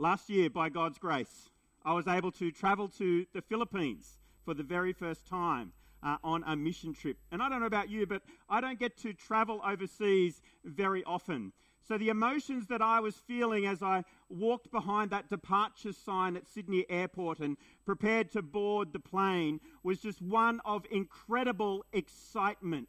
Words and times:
Last 0.00 0.30
year, 0.30 0.48
by 0.48 0.70
God's 0.70 0.96
grace, 0.96 1.50
I 1.84 1.92
was 1.92 2.08
able 2.08 2.32
to 2.32 2.50
travel 2.50 2.88
to 2.96 3.26
the 3.34 3.42
Philippines 3.42 4.16
for 4.46 4.54
the 4.54 4.62
very 4.62 4.94
first 4.94 5.26
time 5.26 5.74
uh, 6.02 6.16
on 6.24 6.42
a 6.46 6.56
mission 6.56 6.94
trip. 6.94 7.18
And 7.30 7.42
I 7.42 7.50
don't 7.50 7.60
know 7.60 7.66
about 7.66 7.90
you, 7.90 8.06
but 8.06 8.22
I 8.48 8.62
don't 8.62 8.78
get 8.78 8.96
to 9.02 9.12
travel 9.12 9.60
overseas 9.62 10.40
very 10.64 11.04
often. 11.04 11.52
So 11.86 11.98
the 11.98 12.08
emotions 12.08 12.66
that 12.68 12.80
I 12.80 13.00
was 13.00 13.16
feeling 13.16 13.66
as 13.66 13.82
I 13.82 14.04
walked 14.30 14.70
behind 14.70 15.10
that 15.10 15.28
departure 15.28 15.92
sign 15.92 16.34
at 16.34 16.48
Sydney 16.48 16.86
Airport 16.88 17.40
and 17.40 17.58
prepared 17.84 18.30
to 18.30 18.40
board 18.40 18.94
the 18.94 19.00
plane 19.00 19.60
was 19.82 20.00
just 20.00 20.22
one 20.22 20.62
of 20.64 20.86
incredible 20.90 21.84
excitement. 21.92 22.88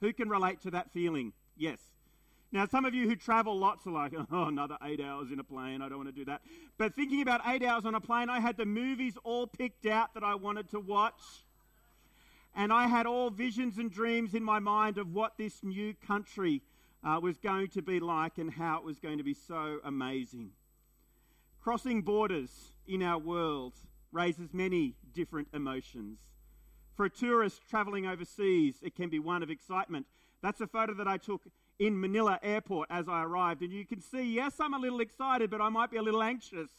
Who 0.00 0.12
can 0.12 0.28
relate 0.28 0.60
to 0.60 0.70
that 0.70 0.92
feeling? 0.92 1.32
Yes. 1.56 1.93
Now, 2.54 2.66
some 2.66 2.84
of 2.84 2.94
you 2.94 3.08
who 3.08 3.16
travel 3.16 3.58
lots 3.58 3.84
are 3.84 3.90
like, 3.90 4.12
oh, 4.32 4.44
another 4.44 4.78
eight 4.84 5.00
hours 5.00 5.32
in 5.32 5.40
a 5.40 5.44
plane. 5.44 5.82
I 5.82 5.88
don't 5.88 5.98
want 5.98 6.08
to 6.08 6.14
do 6.14 6.24
that. 6.26 6.40
But 6.78 6.94
thinking 6.94 7.20
about 7.20 7.40
eight 7.48 7.64
hours 7.64 7.84
on 7.84 7.96
a 7.96 8.00
plane, 8.00 8.30
I 8.30 8.38
had 8.38 8.56
the 8.56 8.64
movies 8.64 9.14
all 9.24 9.48
picked 9.48 9.86
out 9.86 10.14
that 10.14 10.22
I 10.22 10.36
wanted 10.36 10.70
to 10.70 10.78
watch. 10.78 11.20
And 12.54 12.72
I 12.72 12.86
had 12.86 13.06
all 13.06 13.28
visions 13.30 13.76
and 13.76 13.90
dreams 13.90 14.34
in 14.34 14.44
my 14.44 14.60
mind 14.60 14.98
of 14.98 15.12
what 15.12 15.36
this 15.36 15.64
new 15.64 15.94
country 16.06 16.62
uh, 17.02 17.18
was 17.20 17.38
going 17.38 17.70
to 17.70 17.82
be 17.82 17.98
like 17.98 18.38
and 18.38 18.52
how 18.52 18.78
it 18.78 18.84
was 18.84 19.00
going 19.00 19.18
to 19.18 19.24
be 19.24 19.34
so 19.34 19.80
amazing. 19.82 20.50
Crossing 21.60 22.02
borders 22.02 22.70
in 22.86 23.02
our 23.02 23.18
world 23.18 23.72
raises 24.12 24.54
many 24.54 24.94
different 25.12 25.48
emotions. 25.52 26.20
For 26.94 27.06
a 27.06 27.10
tourist 27.10 27.62
traveling 27.68 28.06
overseas, 28.06 28.76
it 28.80 28.94
can 28.94 29.10
be 29.10 29.18
one 29.18 29.42
of 29.42 29.50
excitement. 29.50 30.06
That's 30.40 30.60
a 30.60 30.68
photo 30.68 30.94
that 30.94 31.08
I 31.08 31.16
took 31.16 31.42
in 31.78 32.00
Manila 32.00 32.38
airport 32.42 32.88
as 32.90 33.08
I 33.08 33.22
arrived. 33.24 33.62
And 33.62 33.72
you 33.72 33.84
can 33.84 34.00
see, 34.00 34.22
yes, 34.22 34.54
I'm 34.60 34.74
a 34.74 34.78
little 34.78 35.00
excited, 35.00 35.50
but 35.50 35.60
I 35.60 35.68
might 35.68 35.90
be 35.90 35.96
a 35.96 36.02
little 36.02 36.22
anxious 36.22 36.70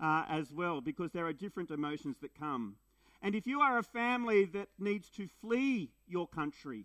uh, 0.00 0.24
as 0.28 0.52
well 0.52 0.80
because 0.80 1.12
there 1.12 1.26
are 1.26 1.32
different 1.32 1.70
emotions 1.70 2.16
that 2.20 2.38
come. 2.38 2.76
And 3.22 3.34
if 3.34 3.46
you 3.46 3.60
are 3.60 3.78
a 3.78 3.82
family 3.82 4.44
that 4.46 4.68
needs 4.78 5.08
to 5.10 5.28
flee 5.40 5.90
your 6.06 6.26
country 6.26 6.84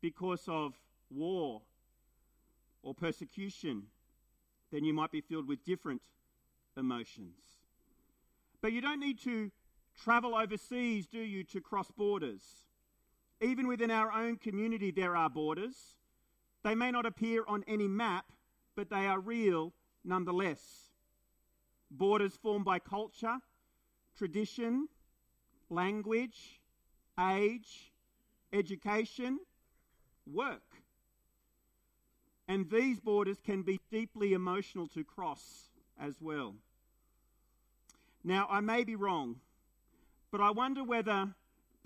because 0.00 0.44
of 0.48 0.74
war 1.10 1.62
or 2.82 2.94
persecution, 2.94 3.84
then 4.70 4.84
you 4.84 4.94
might 4.94 5.10
be 5.10 5.20
filled 5.20 5.46
with 5.46 5.64
different 5.64 6.02
emotions. 6.76 7.36
But 8.62 8.72
you 8.72 8.80
don't 8.80 9.00
need 9.00 9.20
to 9.24 9.50
travel 10.02 10.34
overseas, 10.34 11.06
do 11.06 11.18
you, 11.18 11.44
to 11.44 11.60
cross 11.60 11.90
borders? 11.90 12.42
Even 13.40 13.66
within 13.66 13.90
our 13.90 14.12
own 14.12 14.36
community, 14.36 14.90
there 14.90 15.16
are 15.16 15.28
borders. 15.28 15.74
They 16.62 16.74
may 16.74 16.90
not 16.90 17.06
appear 17.06 17.44
on 17.46 17.64
any 17.66 17.88
map, 17.88 18.26
but 18.76 18.88
they 18.90 19.06
are 19.06 19.20
real 19.20 19.72
nonetheless. 20.04 20.90
Borders 21.90 22.36
formed 22.36 22.64
by 22.64 22.78
culture, 22.78 23.38
tradition, 24.16 24.88
language, 25.68 26.60
age, 27.18 27.92
education, 28.52 29.40
work. 30.26 30.62
And 32.48 32.70
these 32.70 33.00
borders 33.00 33.38
can 33.44 33.62
be 33.62 33.80
deeply 33.90 34.32
emotional 34.32 34.86
to 34.88 35.04
cross 35.04 35.70
as 35.98 36.20
well. 36.20 36.54
Now, 38.24 38.46
I 38.50 38.60
may 38.60 38.84
be 38.84 38.94
wrong, 38.94 39.40
but 40.30 40.40
I 40.40 40.50
wonder 40.50 40.84
whether 40.84 41.34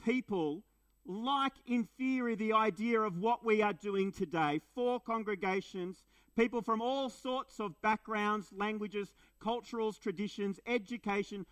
people 0.04 0.62
like, 1.06 1.52
in 1.66 1.88
theory, 1.98 2.34
the 2.34 2.52
idea 2.52 3.00
of 3.00 3.18
what 3.18 3.44
we 3.44 3.62
are 3.62 3.72
doing 3.72 4.12
today. 4.12 4.60
Four 4.74 5.00
congregations, 5.00 6.04
people 6.36 6.62
from 6.62 6.82
all 6.82 7.08
sorts 7.08 7.60
of 7.60 7.80
backgrounds, 7.82 8.48
languages, 8.56 9.12
cultures, 9.40 9.98
traditions, 9.98 10.58
education, 10.66 11.46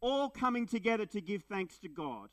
all 0.00 0.28
coming 0.28 0.66
together 0.66 1.06
to 1.06 1.20
give 1.20 1.42
thanks 1.44 1.78
to 1.78 1.88
God. 1.88 2.28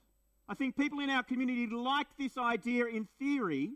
I 0.47 0.53
think 0.53 0.77
people 0.77 0.99
in 0.99 1.09
our 1.09 1.23
community 1.23 1.67
like 1.67 2.07
this 2.19 2.37
idea 2.37 2.85
in 2.85 3.07
theory, 3.17 3.71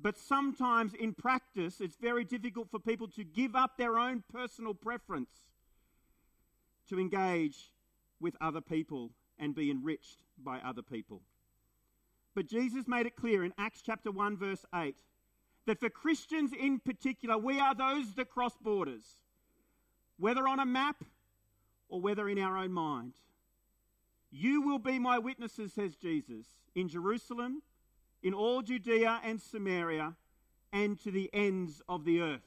but 0.00 0.16
sometimes 0.16 0.94
in 0.94 1.12
practice, 1.12 1.80
it's 1.80 1.96
very 1.96 2.24
difficult 2.24 2.70
for 2.70 2.78
people 2.78 3.08
to 3.08 3.24
give 3.24 3.54
up 3.54 3.76
their 3.76 3.98
own 3.98 4.24
personal 4.32 4.74
preference 4.74 5.30
to 6.88 6.98
engage 6.98 7.72
with 8.20 8.34
other 8.40 8.60
people 8.60 9.10
and 9.38 9.54
be 9.54 9.70
enriched 9.70 10.22
by 10.42 10.58
other 10.60 10.82
people. 10.82 11.22
But 12.34 12.46
Jesus 12.46 12.88
made 12.88 13.06
it 13.06 13.16
clear 13.16 13.44
in 13.44 13.52
Acts 13.58 13.82
chapter 13.84 14.10
1, 14.10 14.36
verse 14.36 14.64
8, 14.74 14.94
that 15.66 15.80
for 15.80 15.90
Christians 15.90 16.52
in 16.58 16.80
particular, 16.80 17.36
we 17.36 17.60
are 17.60 17.74
those 17.74 18.14
that 18.14 18.30
cross 18.30 18.56
borders, 18.60 19.04
whether 20.18 20.48
on 20.48 20.58
a 20.58 20.66
map 20.66 21.04
or 21.88 22.00
whether 22.00 22.28
in 22.28 22.38
our 22.38 22.56
own 22.56 22.72
mind. 22.72 23.12
You 24.30 24.62
will 24.62 24.78
be 24.78 24.98
my 24.98 25.18
witnesses, 25.18 25.74
says 25.74 25.94
Jesus, 25.94 26.46
in 26.74 26.88
Jerusalem, 26.88 27.62
in 28.22 28.32
all 28.32 28.62
Judea 28.62 29.20
and 29.22 29.40
Samaria, 29.40 30.14
and 30.72 30.98
to 31.00 31.10
the 31.10 31.28
ends 31.34 31.82
of 31.86 32.06
the 32.06 32.22
earth. 32.22 32.40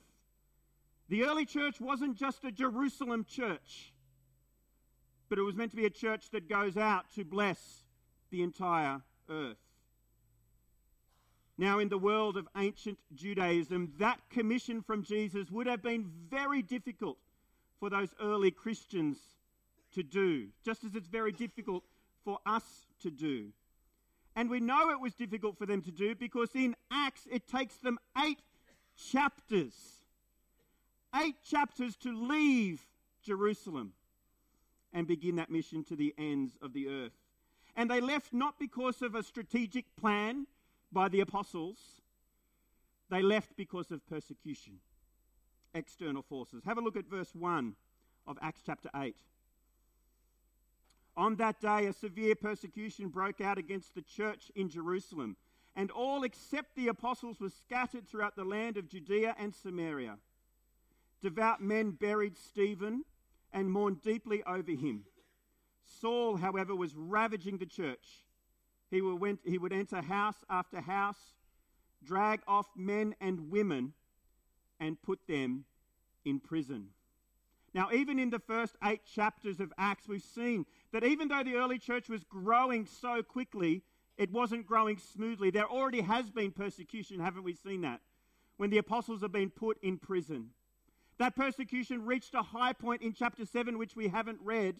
The 1.09 1.25
early 1.25 1.45
church 1.45 1.79
wasn't 1.79 2.17
just 2.17 2.43
a 2.43 2.51
Jerusalem 2.51 3.23
church, 3.29 3.93
but 5.29 5.37
it 5.37 5.43
was 5.43 5.55
meant 5.55 5.71
to 5.71 5.77
be 5.77 5.85
a 5.85 5.91
church 5.91 6.31
that 6.31 6.49
goes 6.49 6.75
out 6.75 7.05
to 7.13 7.23
bless 7.23 7.83
the 8.31 8.41
entire 8.41 9.01
earth. 9.29 9.57
Now, 11.57 11.79
in 11.79 11.87
the 11.87 11.97
world 11.97 12.35
of 12.35 12.47
ancient 12.57 12.99
Judaism, 13.13 13.93
that 13.97 14.19
commission 14.29 14.81
from 14.81 15.03
Jesus 15.03 15.49
would 15.49 15.67
have 15.67 15.81
been 15.81 16.11
very 16.29 16.61
difficult 16.61 17.17
for 17.79 17.89
those 17.89 18.09
early 18.21 18.51
Christians 18.51 19.17
to 19.93 20.03
do, 20.03 20.47
just 20.65 20.83
as 20.83 20.95
it's 20.95 21.07
very 21.07 21.31
difficult 21.31 21.83
for 22.25 22.39
us 22.45 22.63
to 23.01 23.09
do. 23.09 23.53
And 24.35 24.49
we 24.49 24.59
know 24.59 24.89
it 24.89 24.99
was 24.99 25.13
difficult 25.13 25.57
for 25.57 25.65
them 25.65 25.81
to 25.83 25.91
do 25.91 26.13
because 26.13 26.49
in 26.55 26.75
Acts 26.91 27.25
it 27.31 27.47
takes 27.47 27.77
them 27.77 27.97
eight 28.21 28.39
chapters, 29.11 29.73
eight 31.15 31.35
chapters 31.49 31.95
to 31.97 32.11
leave 32.11 32.81
Jerusalem 33.23 33.93
and 34.91 35.07
begin 35.07 35.37
that 35.37 35.49
mission 35.49 35.85
to 35.85 35.95
the 35.95 36.13
ends 36.17 36.57
of 36.61 36.73
the 36.73 36.89
earth. 36.89 37.13
And 37.77 37.89
they 37.89 38.01
left 38.01 38.33
not 38.33 38.59
because 38.59 39.01
of 39.01 39.15
a 39.15 39.23
strategic 39.23 39.85
plan 39.95 40.47
by 40.91 41.09
the 41.09 41.19
apostles, 41.19 41.77
they 43.09 43.21
left 43.21 43.55
because 43.55 43.91
of 43.91 44.05
persecution, 44.07 44.79
external 45.73 46.21
forces. 46.21 46.63
Have 46.65 46.77
a 46.77 46.81
look 46.81 46.95
at 46.95 47.05
verse 47.05 47.33
1 47.33 47.75
of 48.27 48.37
Acts 48.41 48.61
chapter 48.65 48.89
8. 48.95 49.15
On 51.17 51.35
that 51.35 51.61
day, 51.61 51.85
a 51.85 51.93
severe 51.93 52.35
persecution 52.35 53.07
broke 53.07 53.39
out 53.39 53.57
against 53.57 53.95
the 53.95 54.01
church 54.01 54.51
in 54.55 54.69
Jerusalem, 54.69 55.37
and 55.75 55.91
all 55.91 56.23
except 56.23 56.75
the 56.75 56.87
apostles 56.87 57.39
were 57.39 57.49
scattered 57.49 58.07
throughout 58.07 58.35
the 58.35 58.43
land 58.43 58.77
of 58.77 58.89
Judea 58.89 59.35
and 59.37 59.53
Samaria. 59.53 60.17
Devout 61.21 61.61
men 61.61 61.91
buried 61.91 62.37
Stephen 62.37 63.05
and 63.53 63.71
mourned 63.71 64.01
deeply 64.01 64.43
over 64.43 64.71
him. 64.71 65.03
Saul, 65.85 66.37
however, 66.37 66.75
was 66.75 66.95
ravaging 66.95 67.57
the 67.57 67.65
church 67.65 68.24
he 68.91 69.01
would, 69.01 69.19
went, 69.19 69.39
he 69.45 69.57
would 69.57 69.73
enter 69.73 70.01
house 70.01 70.37
after 70.49 70.81
house, 70.81 71.33
drag 72.03 72.41
off 72.47 72.67
men 72.75 73.15
and 73.19 73.49
women, 73.49 73.93
and 74.79 75.01
put 75.01 75.19
them 75.27 75.65
in 76.23 76.39
prison. 76.39 76.89
Now, 77.73 77.89
even 77.91 78.19
in 78.19 78.29
the 78.29 78.39
first 78.39 78.75
eight 78.83 79.01
chapters 79.05 79.59
of 79.59 79.73
Acts, 79.77 80.07
we've 80.07 80.23
seen 80.23 80.65
that 80.93 81.03
even 81.03 81.27
though 81.27 81.43
the 81.43 81.55
early 81.55 81.77
church 81.77 82.07
was 82.07 82.23
growing 82.23 82.85
so 82.85 83.21
quickly, 83.21 83.81
it 84.17 84.31
wasn't 84.31 84.65
growing 84.65 84.97
smoothly. 84.97 85.49
There 85.49 85.69
already 85.69 86.01
has 86.01 86.29
been 86.29 86.51
persecution, 86.51 87.19
haven't 87.19 87.43
we 87.43 87.53
seen 87.53 87.81
that? 87.81 87.99
When 88.57 88.69
the 88.69 88.77
apostles 88.77 89.21
have 89.21 89.33
been 89.33 89.49
put 89.49 89.77
in 89.83 89.97
prison. 89.97 90.51
That 91.17 91.35
persecution 91.35 92.05
reached 92.05 92.33
a 92.33 92.41
high 92.41 92.73
point 92.73 93.01
in 93.01 93.13
chapter 93.13 93.45
7, 93.45 93.77
which 93.77 93.95
we 93.95 94.07
haven't 94.07 94.39
read, 94.41 94.77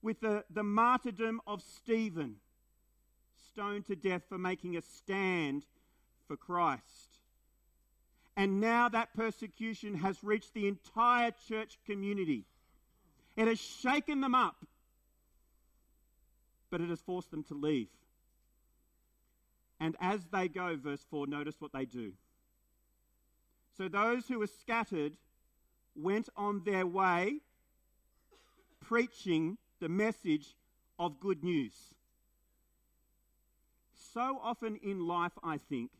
with 0.00 0.20
the, 0.20 0.44
the 0.48 0.62
martyrdom 0.62 1.42
of 1.46 1.62
Stephen 1.62 2.36
stoned 3.52 3.86
to 3.86 3.96
death 3.96 4.22
for 4.28 4.38
making 4.38 4.76
a 4.76 4.82
stand 4.82 5.64
for 6.26 6.36
Christ. 6.36 7.18
And 8.36 8.60
now 8.60 8.88
that 8.88 9.14
persecution 9.14 9.94
has 9.96 10.22
reached 10.22 10.54
the 10.54 10.68
entire 10.68 11.32
church 11.48 11.78
community. 11.84 12.44
It 13.36 13.48
has 13.48 13.60
shaken 13.60 14.20
them 14.20 14.34
up, 14.34 14.56
but 16.70 16.80
it 16.80 16.88
has 16.88 17.00
forced 17.00 17.30
them 17.30 17.42
to 17.44 17.54
leave. 17.54 17.88
And 19.78 19.96
as 20.00 20.20
they 20.32 20.48
go, 20.48 20.76
verse 20.76 21.04
4, 21.10 21.26
notice 21.26 21.56
what 21.58 21.72
they 21.72 21.84
do. 21.84 22.12
So 23.76 23.88
those 23.88 24.26
who 24.28 24.38
were 24.38 24.46
scattered 24.46 25.14
went 25.96 26.28
on 26.36 26.62
their 26.64 26.86
way 26.86 27.40
preaching 28.80 29.56
the 29.80 29.88
message 29.88 30.54
of 30.98 31.20
good 31.20 31.42
news 31.42 31.72
so 34.12 34.40
often 34.42 34.76
in 34.82 35.06
life, 35.06 35.32
I 35.42 35.58
think, 35.58 35.90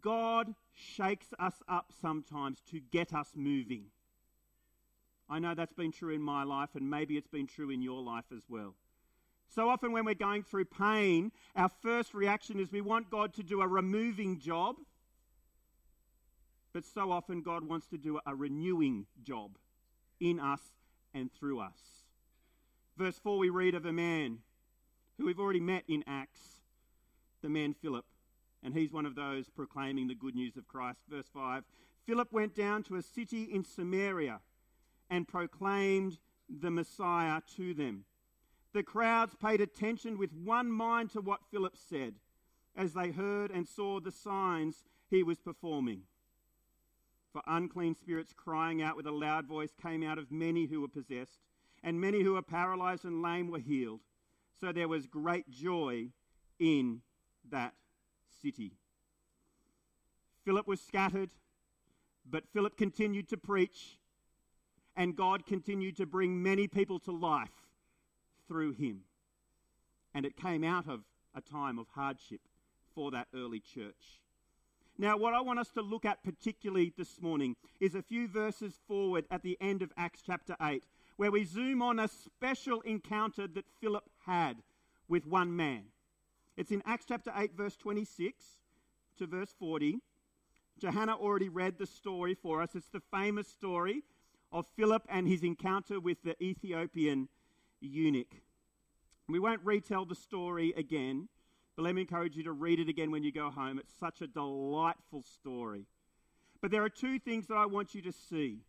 God 0.00 0.54
shakes 0.74 1.28
us 1.38 1.62
up 1.68 1.92
sometimes 2.00 2.62
to 2.70 2.80
get 2.80 3.12
us 3.12 3.30
moving. 3.34 3.86
I 5.28 5.38
know 5.38 5.54
that's 5.54 5.72
been 5.72 5.92
true 5.92 6.14
in 6.14 6.22
my 6.22 6.44
life, 6.44 6.70
and 6.74 6.88
maybe 6.88 7.16
it's 7.16 7.28
been 7.28 7.46
true 7.46 7.70
in 7.70 7.82
your 7.82 8.02
life 8.02 8.26
as 8.34 8.42
well. 8.48 8.74
So 9.54 9.68
often, 9.68 9.92
when 9.92 10.04
we're 10.04 10.14
going 10.14 10.44
through 10.44 10.66
pain, 10.66 11.32
our 11.54 11.68
first 11.68 12.14
reaction 12.14 12.58
is 12.58 12.72
we 12.72 12.80
want 12.80 13.10
God 13.10 13.34
to 13.34 13.42
do 13.42 13.60
a 13.60 13.68
removing 13.68 14.38
job. 14.38 14.76
But 16.72 16.84
so 16.84 17.12
often, 17.12 17.42
God 17.42 17.68
wants 17.68 17.86
to 17.88 17.98
do 17.98 18.18
a 18.24 18.34
renewing 18.34 19.06
job 19.22 19.58
in 20.20 20.40
us 20.40 20.60
and 21.12 21.30
through 21.30 21.60
us. 21.60 22.06
Verse 22.96 23.18
4, 23.18 23.38
we 23.38 23.50
read 23.50 23.74
of 23.74 23.84
a 23.84 23.92
man 23.92 24.38
who 25.22 25.26
we've 25.26 25.38
already 25.38 25.60
met 25.60 25.84
in 25.86 26.02
Acts, 26.06 26.62
the 27.42 27.48
man 27.48 27.74
Philip. 27.74 28.04
And 28.64 28.74
he's 28.74 28.92
one 28.92 29.06
of 29.06 29.14
those 29.14 29.48
proclaiming 29.48 30.08
the 30.08 30.16
good 30.16 30.34
news 30.34 30.56
of 30.56 30.66
Christ. 30.66 30.98
Verse 31.08 31.28
5 31.32 31.62
Philip 32.04 32.32
went 32.32 32.56
down 32.56 32.82
to 32.84 32.96
a 32.96 33.02
city 33.02 33.44
in 33.44 33.64
Samaria 33.64 34.40
and 35.08 35.28
proclaimed 35.28 36.18
the 36.48 36.70
Messiah 36.70 37.40
to 37.56 37.72
them. 37.72 38.04
The 38.72 38.82
crowds 38.82 39.36
paid 39.40 39.60
attention 39.60 40.18
with 40.18 40.32
one 40.32 40.72
mind 40.72 41.10
to 41.10 41.20
what 41.20 41.46
Philip 41.52 41.76
said 41.76 42.14
as 42.76 42.94
they 42.94 43.12
heard 43.12 43.52
and 43.52 43.68
saw 43.68 44.00
the 44.00 44.10
signs 44.10 44.82
he 45.08 45.22
was 45.22 45.38
performing. 45.38 46.02
For 47.32 47.42
unclean 47.46 47.94
spirits 47.94 48.34
crying 48.36 48.82
out 48.82 48.96
with 48.96 49.06
a 49.06 49.12
loud 49.12 49.46
voice 49.46 49.72
came 49.80 50.02
out 50.02 50.18
of 50.18 50.32
many 50.32 50.66
who 50.66 50.80
were 50.80 50.88
possessed, 50.88 51.38
and 51.82 52.00
many 52.00 52.22
who 52.22 52.32
were 52.32 52.42
paralyzed 52.42 53.04
and 53.04 53.22
lame 53.22 53.50
were 53.50 53.58
healed. 53.58 54.00
So 54.62 54.70
there 54.70 54.86
was 54.86 55.08
great 55.08 55.50
joy 55.50 56.10
in 56.60 57.00
that 57.50 57.74
city. 58.40 58.70
Philip 60.44 60.68
was 60.68 60.80
scattered, 60.80 61.30
but 62.30 62.44
Philip 62.52 62.76
continued 62.76 63.28
to 63.30 63.36
preach, 63.36 63.98
and 64.96 65.16
God 65.16 65.46
continued 65.46 65.96
to 65.96 66.06
bring 66.06 66.44
many 66.44 66.68
people 66.68 67.00
to 67.00 67.10
life 67.10 67.66
through 68.46 68.74
him. 68.74 69.00
And 70.14 70.24
it 70.24 70.36
came 70.36 70.62
out 70.62 70.88
of 70.88 71.00
a 71.34 71.40
time 71.40 71.76
of 71.76 71.88
hardship 71.96 72.42
for 72.94 73.10
that 73.10 73.26
early 73.34 73.58
church. 73.58 74.20
Now, 74.96 75.16
what 75.16 75.34
I 75.34 75.40
want 75.40 75.58
us 75.58 75.70
to 75.70 75.82
look 75.82 76.04
at 76.04 76.22
particularly 76.22 76.92
this 76.96 77.20
morning 77.20 77.56
is 77.80 77.96
a 77.96 78.02
few 78.02 78.28
verses 78.28 78.78
forward 78.86 79.24
at 79.28 79.42
the 79.42 79.58
end 79.60 79.82
of 79.82 79.90
Acts 79.96 80.22
chapter 80.24 80.54
8, 80.62 80.84
where 81.16 81.32
we 81.32 81.42
zoom 81.42 81.82
on 81.82 81.98
a 81.98 82.06
special 82.06 82.80
encounter 82.82 83.48
that 83.48 83.64
Philip 83.80 84.04
had 84.26 84.56
with 85.08 85.26
one 85.26 85.54
man. 85.54 85.84
It's 86.56 86.70
in 86.70 86.82
Acts 86.86 87.06
chapter 87.08 87.32
8, 87.34 87.56
verse 87.56 87.76
26 87.76 88.44
to 89.18 89.26
verse 89.26 89.54
40. 89.58 89.98
Johanna 90.78 91.14
already 91.14 91.48
read 91.48 91.78
the 91.78 91.86
story 91.86 92.34
for 92.34 92.62
us. 92.62 92.74
It's 92.74 92.88
the 92.88 93.02
famous 93.12 93.48
story 93.48 94.02
of 94.50 94.66
Philip 94.76 95.04
and 95.08 95.26
his 95.26 95.42
encounter 95.42 96.00
with 96.00 96.22
the 96.22 96.40
Ethiopian 96.42 97.28
eunuch. 97.80 98.34
We 99.28 99.38
won't 99.38 99.60
retell 99.64 100.04
the 100.04 100.14
story 100.14 100.74
again, 100.76 101.28
but 101.76 101.84
let 101.84 101.94
me 101.94 102.02
encourage 102.02 102.36
you 102.36 102.42
to 102.44 102.52
read 102.52 102.80
it 102.80 102.88
again 102.88 103.10
when 103.10 103.22
you 103.22 103.32
go 103.32 103.50
home. 103.50 103.78
It's 103.78 103.94
such 103.98 104.20
a 104.20 104.26
delightful 104.26 105.22
story. 105.22 105.86
But 106.60 106.70
there 106.70 106.84
are 106.84 106.90
two 106.90 107.18
things 107.18 107.46
that 107.46 107.56
I 107.56 107.66
want 107.66 107.94
you 107.94 108.02
to 108.02 108.12
see 108.12 108.60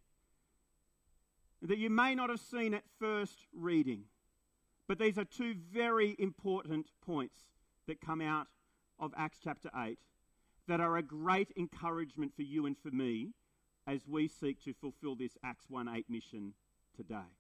that 1.61 1.77
you 1.77 1.89
may 1.89 2.15
not 2.15 2.29
have 2.29 2.39
seen 2.39 2.73
at 2.73 2.83
first 2.99 3.47
reading. 3.53 4.03
But 4.93 4.99
these 4.99 5.17
are 5.17 5.25
two 5.25 5.55
very 5.73 6.15
important 6.19 6.91
points 7.03 7.47
that 7.87 7.99
come 7.99 8.21
out 8.21 8.45
of 8.99 9.11
Acts 9.17 9.39
chapter 9.43 9.71
8 9.75 9.97
that 10.67 10.79
are 10.79 10.97
a 10.97 11.01
great 11.01 11.51
encouragement 11.57 12.35
for 12.35 12.43
you 12.43 12.67
and 12.67 12.77
for 12.77 12.91
me 12.91 13.31
as 13.87 14.07
we 14.07 14.27
seek 14.27 14.63
to 14.65 14.73
fulfill 14.75 15.15
this 15.15 15.35
Acts 15.43 15.65
1 15.67 15.89
8 15.89 16.05
mission 16.11 16.53
today. 16.95 17.31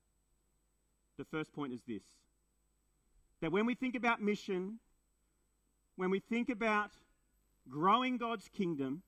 The 1.19 1.25
first 1.25 1.53
point 1.53 1.73
is 1.73 1.81
this 1.87 2.01
that 3.39 3.51
when 3.51 3.67
we 3.67 3.75
think 3.75 3.93
about 3.93 4.19
mission, 4.19 4.79
when 5.95 6.09
we 6.09 6.19
think 6.19 6.49
about 6.49 6.93
growing 7.69 8.17
God's 8.17 8.47
kingdom, 8.47 9.03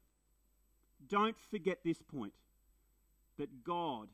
don't 1.10 1.40
forget 1.50 1.80
this 1.84 2.04
point 2.04 2.34
that 3.40 3.64
God 3.64 4.10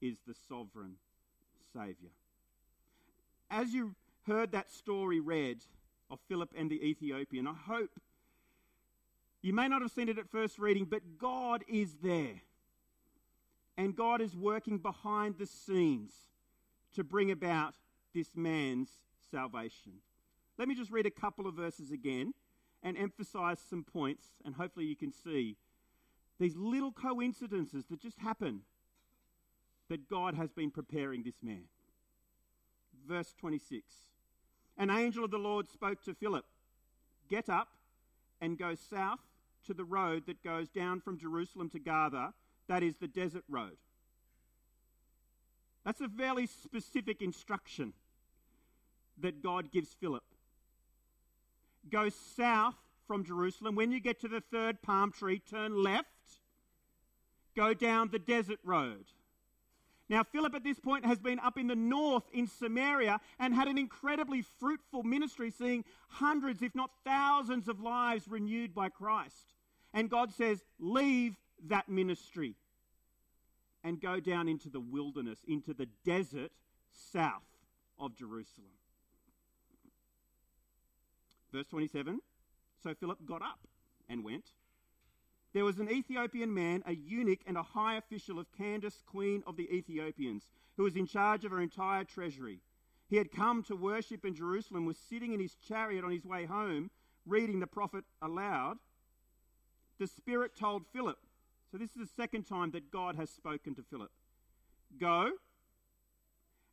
is 0.00 0.20
the 0.26 0.34
sovereign 0.48 0.94
Saviour. 1.74 2.12
As 3.50 3.72
you 3.72 3.94
heard 4.26 4.52
that 4.52 4.70
story 4.70 5.20
read 5.20 5.58
of 6.10 6.18
Philip 6.28 6.50
and 6.56 6.70
the 6.70 6.82
Ethiopian, 6.84 7.46
I 7.46 7.54
hope 7.54 7.90
you 9.42 9.52
may 9.52 9.68
not 9.68 9.82
have 9.82 9.90
seen 9.90 10.08
it 10.08 10.18
at 10.18 10.30
first 10.30 10.58
reading, 10.58 10.86
but 10.86 11.18
God 11.18 11.64
is 11.68 11.96
there. 12.02 12.40
And 13.76 13.94
God 13.94 14.20
is 14.20 14.34
working 14.34 14.78
behind 14.78 15.36
the 15.38 15.46
scenes 15.46 16.12
to 16.94 17.04
bring 17.04 17.30
about 17.30 17.74
this 18.14 18.30
man's 18.34 18.88
salvation. 19.30 19.94
Let 20.56 20.68
me 20.68 20.74
just 20.74 20.90
read 20.90 21.06
a 21.06 21.10
couple 21.10 21.46
of 21.46 21.54
verses 21.54 21.90
again 21.90 22.34
and 22.82 22.96
emphasize 22.96 23.58
some 23.58 23.82
points, 23.82 24.28
and 24.44 24.54
hopefully 24.54 24.86
you 24.86 24.96
can 24.96 25.12
see 25.12 25.56
these 26.38 26.56
little 26.56 26.92
coincidences 26.92 27.84
that 27.90 28.00
just 28.00 28.18
happen 28.18 28.60
that 29.88 30.08
God 30.08 30.34
has 30.34 30.52
been 30.52 30.70
preparing 30.70 31.22
this 31.22 31.42
man. 31.42 31.64
Verse 33.06 33.34
26 33.38 33.84
An 34.78 34.90
angel 34.90 35.24
of 35.24 35.30
the 35.30 35.38
Lord 35.38 35.68
spoke 35.68 36.02
to 36.04 36.14
Philip 36.14 36.44
Get 37.28 37.48
up 37.48 37.68
and 38.40 38.58
go 38.58 38.74
south 38.74 39.20
to 39.66 39.74
the 39.74 39.84
road 39.84 40.24
that 40.26 40.42
goes 40.42 40.68
down 40.68 41.00
from 41.00 41.18
Jerusalem 41.18 41.70
to 41.70 41.78
Gaza, 41.78 42.34
that 42.68 42.82
is 42.82 42.96
the 42.96 43.08
desert 43.08 43.44
road. 43.48 43.76
That's 45.84 46.00
a 46.00 46.08
fairly 46.08 46.46
specific 46.46 47.22
instruction 47.22 47.92
that 49.20 49.42
God 49.42 49.70
gives 49.70 49.94
Philip. 49.94 50.24
Go 51.90 52.08
south 52.08 52.76
from 53.06 53.24
Jerusalem. 53.24 53.74
When 53.74 53.92
you 53.92 54.00
get 54.00 54.20
to 54.20 54.28
the 54.28 54.40
third 54.40 54.82
palm 54.82 55.12
tree, 55.12 55.38
turn 55.38 55.82
left. 55.82 56.08
Go 57.54 57.74
down 57.74 58.08
the 58.10 58.18
desert 58.18 58.58
road. 58.64 59.04
Now, 60.08 60.22
Philip 60.22 60.54
at 60.54 60.64
this 60.64 60.78
point 60.78 61.06
has 61.06 61.18
been 61.18 61.38
up 61.38 61.56
in 61.56 61.66
the 61.66 61.74
north 61.74 62.24
in 62.32 62.46
Samaria 62.46 63.20
and 63.38 63.54
had 63.54 63.68
an 63.68 63.78
incredibly 63.78 64.42
fruitful 64.42 65.02
ministry, 65.02 65.50
seeing 65.50 65.84
hundreds, 66.08 66.60
if 66.60 66.74
not 66.74 66.90
thousands, 67.04 67.68
of 67.68 67.80
lives 67.80 68.28
renewed 68.28 68.74
by 68.74 68.90
Christ. 68.90 69.54
And 69.94 70.10
God 70.10 70.32
says, 70.32 70.62
Leave 70.78 71.36
that 71.68 71.88
ministry 71.88 72.54
and 73.82 74.00
go 74.00 74.20
down 74.20 74.48
into 74.48 74.68
the 74.68 74.80
wilderness, 74.80 75.38
into 75.46 75.72
the 75.72 75.88
desert 76.04 76.52
south 77.12 77.42
of 77.98 78.14
Jerusalem. 78.14 78.68
Verse 81.52 81.66
27 81.68 82.20
So 82.82 82.94
Philip 82.94 83.24
got 83.24 83.40
up 83.40 83.60
and 84.08 84.24
went. 84.24 84.50
There 85.54 85.64
was 85.64 85.78
an 85.78 85.88
Ethiopian 85.88 86.52
man, 86.52 86.82
a 86.84 86.94
eunuch, 86.94 87.38
and 87.46 87.56
a 87.56 87.62
high 87.62 87.96
official 87.96 88.40
of 88.40 88.52
Candace, 88.58 89.02
queen 89.06 89.44
of 89.46 89.56
the 89.56 89.72
Ethiopians, 89.72 90.48
who 90.76 90.82
was 90.82 90.96
in 90.96 91.06
charge 91.06 91.44
of 91.44 91.52
her 91.52 91.60
entire 91.60 92.02
treasury. 92.02 92.58
He 93.08 93.16
had 93.16 93.30
come 93.30 93.62
to 93.64 93.76
worship 93.76 94.24
in 94.24 94.34
Jerusalem, 94.34 94.84
was 94.84 94.98
sitting 94.98 95.32
in 95.32 95.38
his 95.38 95.54
chariot 95.54 96.04
on 96.04 96.10
his 96.10 96.24
way 96.24 96.44
home, 96.44 96.90
reading 97.24 97.60
the 97.60 97.68
prophet 97.68 98.04
aloud. 98.20 98.78
The 100.00 100.08
Spirit 100.08 100.56
told 100.58 100.86
Philip, 100.92 101.18
so 101.70 101.78
this 101.78 101.90
is 101.90 101.96
the 102.08 102.14
second 102.16 102.44
time 102.48 102.72
that 102.72 102.90
God 102.90 103.14
has 103.14 103.30
spoken 103.30 103.76
to 103.76 103.82
Philip, 103.82 104.10
go 104.98 105.30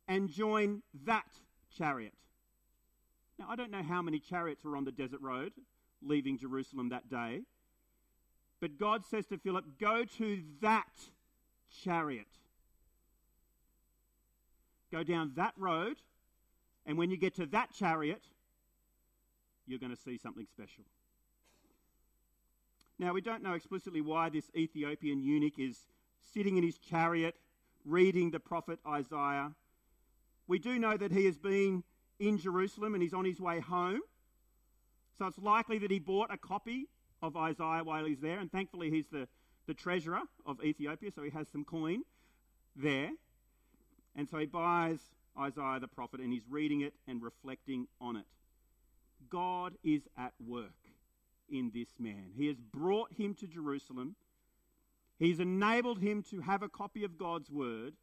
and 0.08 0.28
join 0.28 0.82
that 1.04 1.28
chariot. 1.76 2.14
Now, 3.38 3.46
I 3.48 3.54
don't 3.54 3.70
know 3.70 3.82
how 3.82 4.02
many 4.02 4.18
chariots 4.18 4.64
were 4.64 4.76
on 4.76 4.84
the 4.84 4.92
desert 4.92 5.20
road 5.20 5.52
leaving 6.04 6.36
Jerusalem 6.36 6.88
that 6.88 7.08
day, 7.08 7.42
but 8.62 8.78
God 8.78 9.04
says 9.04 9.26
to 9.26 9.38
Philip, 9.38 9.64
Go 9.80 10.04
to 10.18 10.40
that 10.60 10.86
chariot. 11.82 12.28
Go 14.92 15.02
down 15.02 15.32
that 15.34 15.52
road, 15.56 15.96
and 16.86 16.96
when 16.96 17.10
you 17.10 17.16
get 17.16 17.34
to 17.36 17.46
that 17.46 17.74
chariot, 17.74 18.22
you're 19.66 19.80
going 19.80 19.94
to 19.94 20.00
see 20.00 20.16
something 20.16 20.46
special. 20.46 20.84
Now, 23.00 23.12
we 23.12 23.20
don't 23.20 23.42
know 23.42 23.54
explicitly 23.54 24.00
why 24.00 24.28
this 24.28 24.48
Ethiopian 24.56 25.20
eunuch 25.20 25.58
is 25.58 25.78
sitting 26.32 26.56
in 26.56 26.62
his 26.62 26.78
chariot 26.78 27.34
reading 27.84 28.30
the 28.30 28.38
prophet 28.38 28.78
Isaiah. 28.86 29.50
We 30.46 30.60
do 30.60 30.78
know 30.78 30.96
that 30.96 31.10
he 31.10 31.24
has 31.24 31.36
been 31.36 31.82
in 32.20 32.38
Jerusalem 32.38 32.94
and 32.94 33.02
he's 33.02 33.14
on 33.14 33.24
his 33.24 33.40
way 33.40 33.58
home. 33.58 34.02
So 35.18 35.26
it's 35.26 35.38
likely 35.38 35.78
that 35.78 35.90
he 35.90 35.98
bought 35.98 36.32
a 36.32 36.36
copy 36.36 36.86
of 37.22 37.36
Isaiah 37.36 37.84
while 37.84 38.04
he's 38.04 38.20
there, 38.20 38.40
and 38.40 38.50
thankfully 38.50 38.90
he's 38.90 39.06
the, 39.10 39.28
the 39.66 39.74
treasurer 39.74 40.22
of 40.44 40.62
Ethiopia, 40.62 41.10
so 41.14 41.22
he 41.22 41.30
has 41.30 41.48
some 41.48 41.64
coin 41.64 42.02
there. 42.74 43.10
And 44.14 44.28
so 44.28 44.38
he 44.38 44.46
buys 44.46 44.98
Isaiah 45.38 45.80
the 45.80 45.88
prophet 45.88 46.20
and 46.20 46.32
he's 46.32 46.42
reading 46.50 46.82
it 46.82 46.94
and 47.08 47.22
reflecting 47.22 47.86
on 48.00 48.16
it. 48.16 48.26
God 49.30 49.74
is 49.82 50.02
at 50.18 50.32
work 50.46 50.70
in 51.50 51.70
this 51.74 51.88
man. 51.98 52.32
He 52.36 52.48
has 52.48 52.56
brought 52.58 53.12
him 53.14 53.34
to 53.34 53.46
Jerusalem. 53.46 54.16
He's 55.18 55.40
enabled 55.40 56.00
him 56.00 56.22
to 56.30 56.40
have 56.40 56.62
a 56.62 56.68
copy 56.68 57.04
of 57.04 57.16
God's 57.16 57.50
word. 57.50 57.94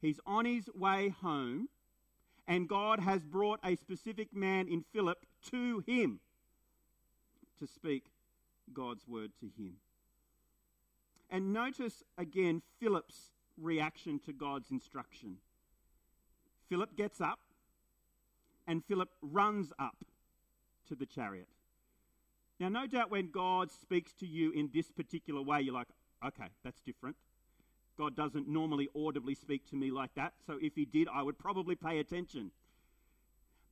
He's 0.00 0.20
on 0.26 0.44
his 0.44 0.68
way 0.74 1.14
home, 1.22 1.68
and 2.46 2.68
God 2.68 3.00
has 3.00 3.22
brought 3.22 3.60
a 3.64 3.76
specific 3.76 4.34
man 4.34 4.68
in 4.68 4.84
Philip 4.92 5.18
to 5.50 5.82
him 5.86 6.20
to 7.58 7.66
speak 7.66 8.04
God's 8.72 9.06
word 9.06 9.32
to 9.40 9.46
him. 9.46 9.74
And 11.30 11.52
notice 11.52 12.02
again 12.18 12.62
Philip's 12.78 13.30
reaction 13.56 14.18
to 14.26 14.32
God's 14.32 14.70
instruction. 14.70 15.36
Philip 16.68 16.96
gets 16.96 17.20
up, 17.20 17.38
and 18.66 18.84
Philip 18.84 19.10
runs 19.20 19.72
up 19.78 20.04
to 20.88 20.94
the 20.94 21.06
chariot. 21.06 21.48
Now, 22.60 22.68
no 22.68 22.86
doubt 22.86 23.10
when 23.10 23.30
God 23.30 23.70
speaks 23.70 24.12
to 24.14 24.26
you 24.26 24.52
in 24.52 24.70
this 24.72 24.90
particular 24.90 25.42
way, 25.42 25.60
you're 25.62 25.74
like, 25.74 25.88
okay, 26.24 26.46
that's 26.62 26.80
different. 26.80 27.16
God 27.98 28.16
doesn't 28.16 28.48
normally 28.48 28.88
audibly 28.96 29.34
speak 29.34 29.68
to 29.70 29.76
me 29.76 29.90
like 29.90 30.14
that, 30.14 30.32
so 30.46 30.58
if 30.60 30.74
he 30.74 30.84
did, 30.84 31.08
I 31.12 31.22
would 31.22 31.38
probably 31.38 31.74
pay 31.74 31.98
attention. 31.98 32.50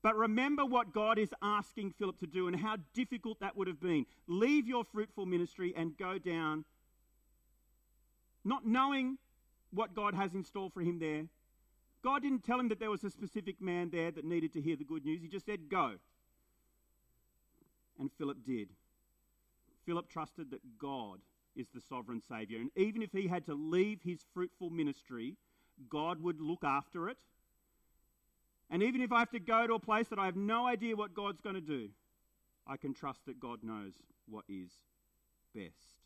But 0.02 0.16
remember 0.16 0.64
what 0.64 0.94
God 0.94 1.18
is 1.18 1.30
asking 1.42 1.92
Philip 1.98 2.18
to 2.20 2.26
do 2.26 2.46
and 2.46 2.56
how 2.56 2.76
difficult 2.94 3.40
that 3.40 3.56
would 3.56 3.68
have 3.68 3.80
been. 3.80 4.06
Leave 4.26 4.66
your 4.66 4.84
fruitful 4.84 5.26
ministry 5.26 5.74
and 5.76 5.96
go 5.96 6.18
down, 6.18 6.64
not 8.44 8.66
knowing 8.66 9.18
what 9.72 9.94
God 9.94 10.14
has 10.14 10.34
in 10.34 10.42
store 10.42 10.70
for 10.70 10.80
him 10.80 10.98
there. 10.98 11.24
God 12.02 12.22
didn't 12.22 12.44
tell 12.44 12.58
him 12.58 12.68
that 12.70 12.80
there 12.80 12.90
was 12.90 13.04
a 13.04 13.10
specific 13.10 13.60
man 13.60 13.90
there 13.90 14.10
that 14.10 14.24
needed 14.24 14.54
to 14.54 14.62
hear 14.62 14.74
the 14.76 14.84
good 14.84 15.04
news. 15.04 15.20
He 15.20 15.28
just 15.28 15.44
said, 15.44 15.68
Go. 15.68 15.96
And 17.98 18.10
Philip 18.16 18.38
did. 18.46 18.70
Philip 19.84 20.08
trusted 20.08 20.50
that 20.50 20.78
God 20.78 21.18
is 21.54 21.66
the 21.74 21.80
sovereign 21.80 22.22
Saviour. 22.26 22.60
And 22.60 22.70
even 22.76 23.02
if 23.02 23.12
he 23.12 23.28
had 23.28 23.44
to 23.46 23.54
leave 23.54 24.00
his 24.02 24.24
fruitful 24.32 24.70
ministry, 24.70 25.36
God 25.90 26.22
would 26.22 26.40
look 26.40 26.64
after 26.64 27.10
it. 27.10 27.18
And 28.70 28.82
even 28.82 29.00
if 29.00 29.12
I 29.12 29.18
have 29.18 29.30
to 29.30 29.40
go 29.40 29.66
to 29.66 29.74
a 29.74 29.80
place 29.80 30.08
that 30.08 30.18
I 30.18 30.26
have 30.26 30.36
no 30.36 30.66
idea 30.66 30.96
what 30.96 31.14
God's 31.14 31.40
going 31.40 31.56
to 31.56 31.60
do, 31.60 31.88
I 32.66 32.76
can 32.76 32.94
trust 32.94 33.26
that 33.26 33.40
God 33.40 33.64
knows 33.64 33.94
what 34.28 34.44
is 34.48 34.70
best. 35.54 35.96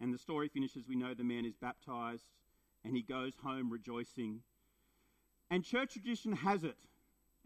And 0.00 0.12
the 0.12 0.18
story 0.18 0.48
finishes 0.48 0.88
we 0.88 0.96
know 0.96 1.14
the 1.14 1.22
man 1.22 1.44
is 1.44 1.54
baptized 1.54 2.24
and 2.84 2.96
he 2.96 3.02
goes 3.02 3.34
home 3.42 3.70
rejoicing. 3.70 4.40
And 5.50 5.64
church 5.64 5.92
tradition 5.92 6.32
has 6.32 6.64
it, 6.64 6.78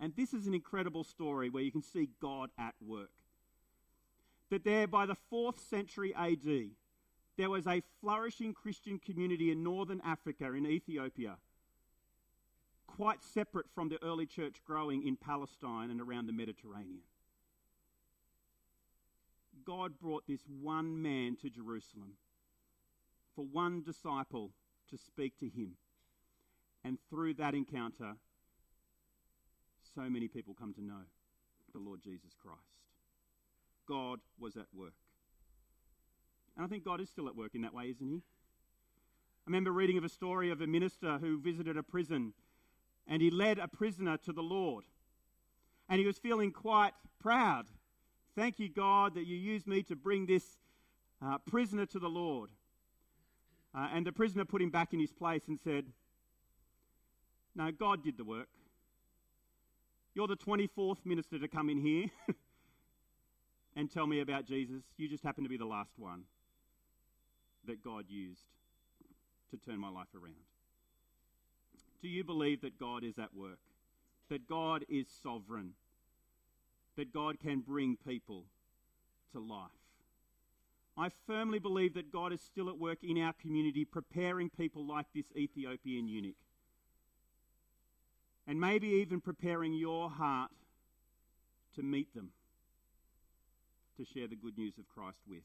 and 0.01 0.15
this 0.17 0.33
is 0.33 0.47
an 0.47 0.55
incredible 0.55 1.05
story 1.05 1.51
where 1.51 1.63
you 1.63 1.71
can 1.71 1.83
see 1.83 2.09
God 2.21 2.51
at 2.59 2.75
work 2.81 3.11
that 4.51 4.65
there, 4.65 4.87
by 4.87 5.07
the 5.07 5.17
4th 5.33 5.59
century 5.59 6.15
AD, 6.15 6.71
there 7.37 7.51
was 7.51 7.67
a 7.67 7.83
flourishing 8.01 8.53
Christian 8.53 8.99
community 8.99 9.51
in 9.51 9.63
northern 9.63 10.01
Africa, 10.05 10.53
in 10.53 10.67
Ethiopia, 10.67 11.37
quite 12.99 13.23
separate 13.23 13.67
from 13.73 13.89
the 13.89 14.03
early 14.03 14.27
church 14.27 14.57
growing 14.67 15.07
in 15.07 15.15
Palestine 15.15 15.89
and 15.89 16.01
around 16.01 16.27
the 16.27 16.33
Mediterranean. 16.33 17.03
God 19.65 20.01
brought 20.01 20.27
this 20.27 20.41
one 20.61 21.01
man 21.01 21.37
to 21.41 21.49
Jerusalem 21.49 22.15
for 23.37 23.45
one 23.45 23.85
disciple 23.85 24.51
to 24.91 24.99
speak 24.99 25.39
to 25.39 25.47
him. 25.47 25.77
And 26.83 26.99
through 27.09 27.35
that 27.35 27.55
encounter, 27.55 28.15
so 29.95 30.11
many 30.11 30.27
people 30.27 30.57
come 30.59 30.75
to 30.75 30.83
know 30.83 31.03
the 31.73 31.79
Lord 31.79 32.01
Jesus 32.03 32.33
Christ. 32.43 32.59
God 33.87 34.19
was 34.41 34.57
at 34.57 34.67
work. 34.75 34.95
And 36.57 36.65
I 36.65 36.69
think 36.69 36.85
God 36.85 37.01
is 37.01 37.09
still 37.09 37.29
at 37.29 37.37
work 37.37 37.55
in 37.55 37.63
that 37.63 37.75
way, 37.75 37.91
isn't 37.91 38.09
He? 38.09 38.17
I 38.17 39.47
remember 39.47 39.71
reading 39.71 39.99
of 39.99 40.05
a 40.05 40.09
story 40.09 40.51
of 40.51 40.61
a 40.61 40.67
minister 40.67 41.19
who 41.19 41.41
visited 41.41 41.77
a 41.77 41.83
prison 41.85 42.33
and 43.09 43.23
he 43.23 43.31
led 43.31 43.59
a 43.59 43.67
prisoner 43.67 44.17
to 44.19 44.33
the 44.33 44.43
Lord. 44.43 44.85
And 45.89 45.99
he 45.99 46.07
was 46.07 46.19
feeling 46.19 46.53
quite 46.53 46.93
proud. 47.19 47.67
Thank 48.37 48.59
you, 48.59 48.69
God, 48.69 49.15
that 49.15 49.27
you 49.27 49.37
used 49.37 49.67
me 49.67 49.83
to 49.85 49.97
bring 49.97 50.27
this 50.27 50.45
uh, 51.25 51.39
prisoner 51.39 51.87
to 51.87 51.99
the 51.99 52.09
Lord. 52.09 52.51
Uh, 53.75 53.89
and 53.93 54.07
the 54.07 54.13
prisoner 54.13 54.45
put 54.45 54.63
him 54.63 54.71
back 54.71 54.93
in 54.93 55.01
his 55.01 55.13
place 55.13 55.43
and 55.49 55.59
said, 55.59 55.87
No, 57.57 57.73
God 57.73 58.05
did 58.05 58.17
the 58.19 58.25
work. 58.25 58.49
You're 60.15 60.29
the 60.29 60.37
24th 60.37 60.99
minister 61.05 61.39
to 61.39 61.49
come 61.49 61.71
in 61.71 61.81
here. 61.81 62.07
and 63.77 63.91
tell 63.91 64.07
me 64.07 64.21
about 64.21 64.45
Jesus. 64.45 64.83
You 64.97 65.09
just 65.09 65.23
happen 65.23 65.45
to 65.45 65.49
be 65.49 65.57
the 65.57 65.65
last 65.65 65.93
one 65.97 66.25
that 67.67 67.83
God 67.83 68.07
used 68.09 68.43
to 69.51 69.57
turn 69.57 69.79
my 69.79 69.89
life 69.89 70.09
around. 70.15 70.35
Do 72.01 72.09
you 72.09 72.25
believe 72.25 72.61
that 72.63 72.79
God 72.79 73.05
is 73.05 73.19
at 73.19 73.35
work? 73.35 73.59
That 74.29 74.49
God 74.49 74.85
is 74.89 75.07
sovereign? 75.23 75.73
That 76.97 77.13
God 77.13 77.41
can 77.41 77.61
bring 77.61 77.97
people 78.07 78.45
to 79.33 79.41
life? 79.41 79.71
I 80.97 81.11
firmly 81.27 81.59
believe 81.59 81.95
that 81.95 82.13
God 82.13 82.33
is 82.33 82.41
still 82.41 82.69
at 82.69 82.79
work 82.79 82.99
in 83.03 83.23
our 83.23 83.33
community, 83.33 83.85
preparing 83.85 84.51
people 84.51 84.85
like 84.85 85.07
this 85.15 85.27
Ethiopian 85.37 86.09
eunuch. 86.09 86.35
And 88.47 88.61
maybe 88.61 88.89
even 88.89 89.21
preparing 89.21 89.75
your 89.75 90.11
heart 90.11 90.51
to 91.77 91.83
meet 91.83 92.15
them 92.15 92.31
to 93.97 94.05
share 94.05 94.27
the 94.27 94.37
good 94.37 94.57
news 94.57 94.75
of 94.79 94.89
Christ 94.89 95.19
with. 95.29 95.43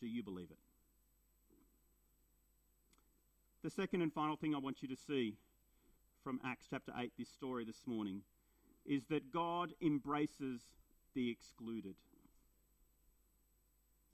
Do 0.00 0.06
you 0.06 0.22
believe 0.22 0.48
it? 0.50 0.58
The 3.62 3.70
second 3.70 4.02
and 4.02 4.12
final 4.12 4.34
thing 4.34 4.56
I 4.56 4.58
want 4.58 4.82
you 4.82 4.88
to 4.88 4.96
see 4.96 5.36
from 6.24 6.40
Acts 6.44 6.66
chapter 6.68 6.92
8, 6.98 7.12
this 7.16 7.28
story 7.28 7.64
this 7.64 7.86
morning, 7.86 8.22
is 8.84 9.04
that 9.06 9.32
God 9.32 9.72
embraces 9.80 10.62
the 11.14 11.30
excluded. 11.30 11.94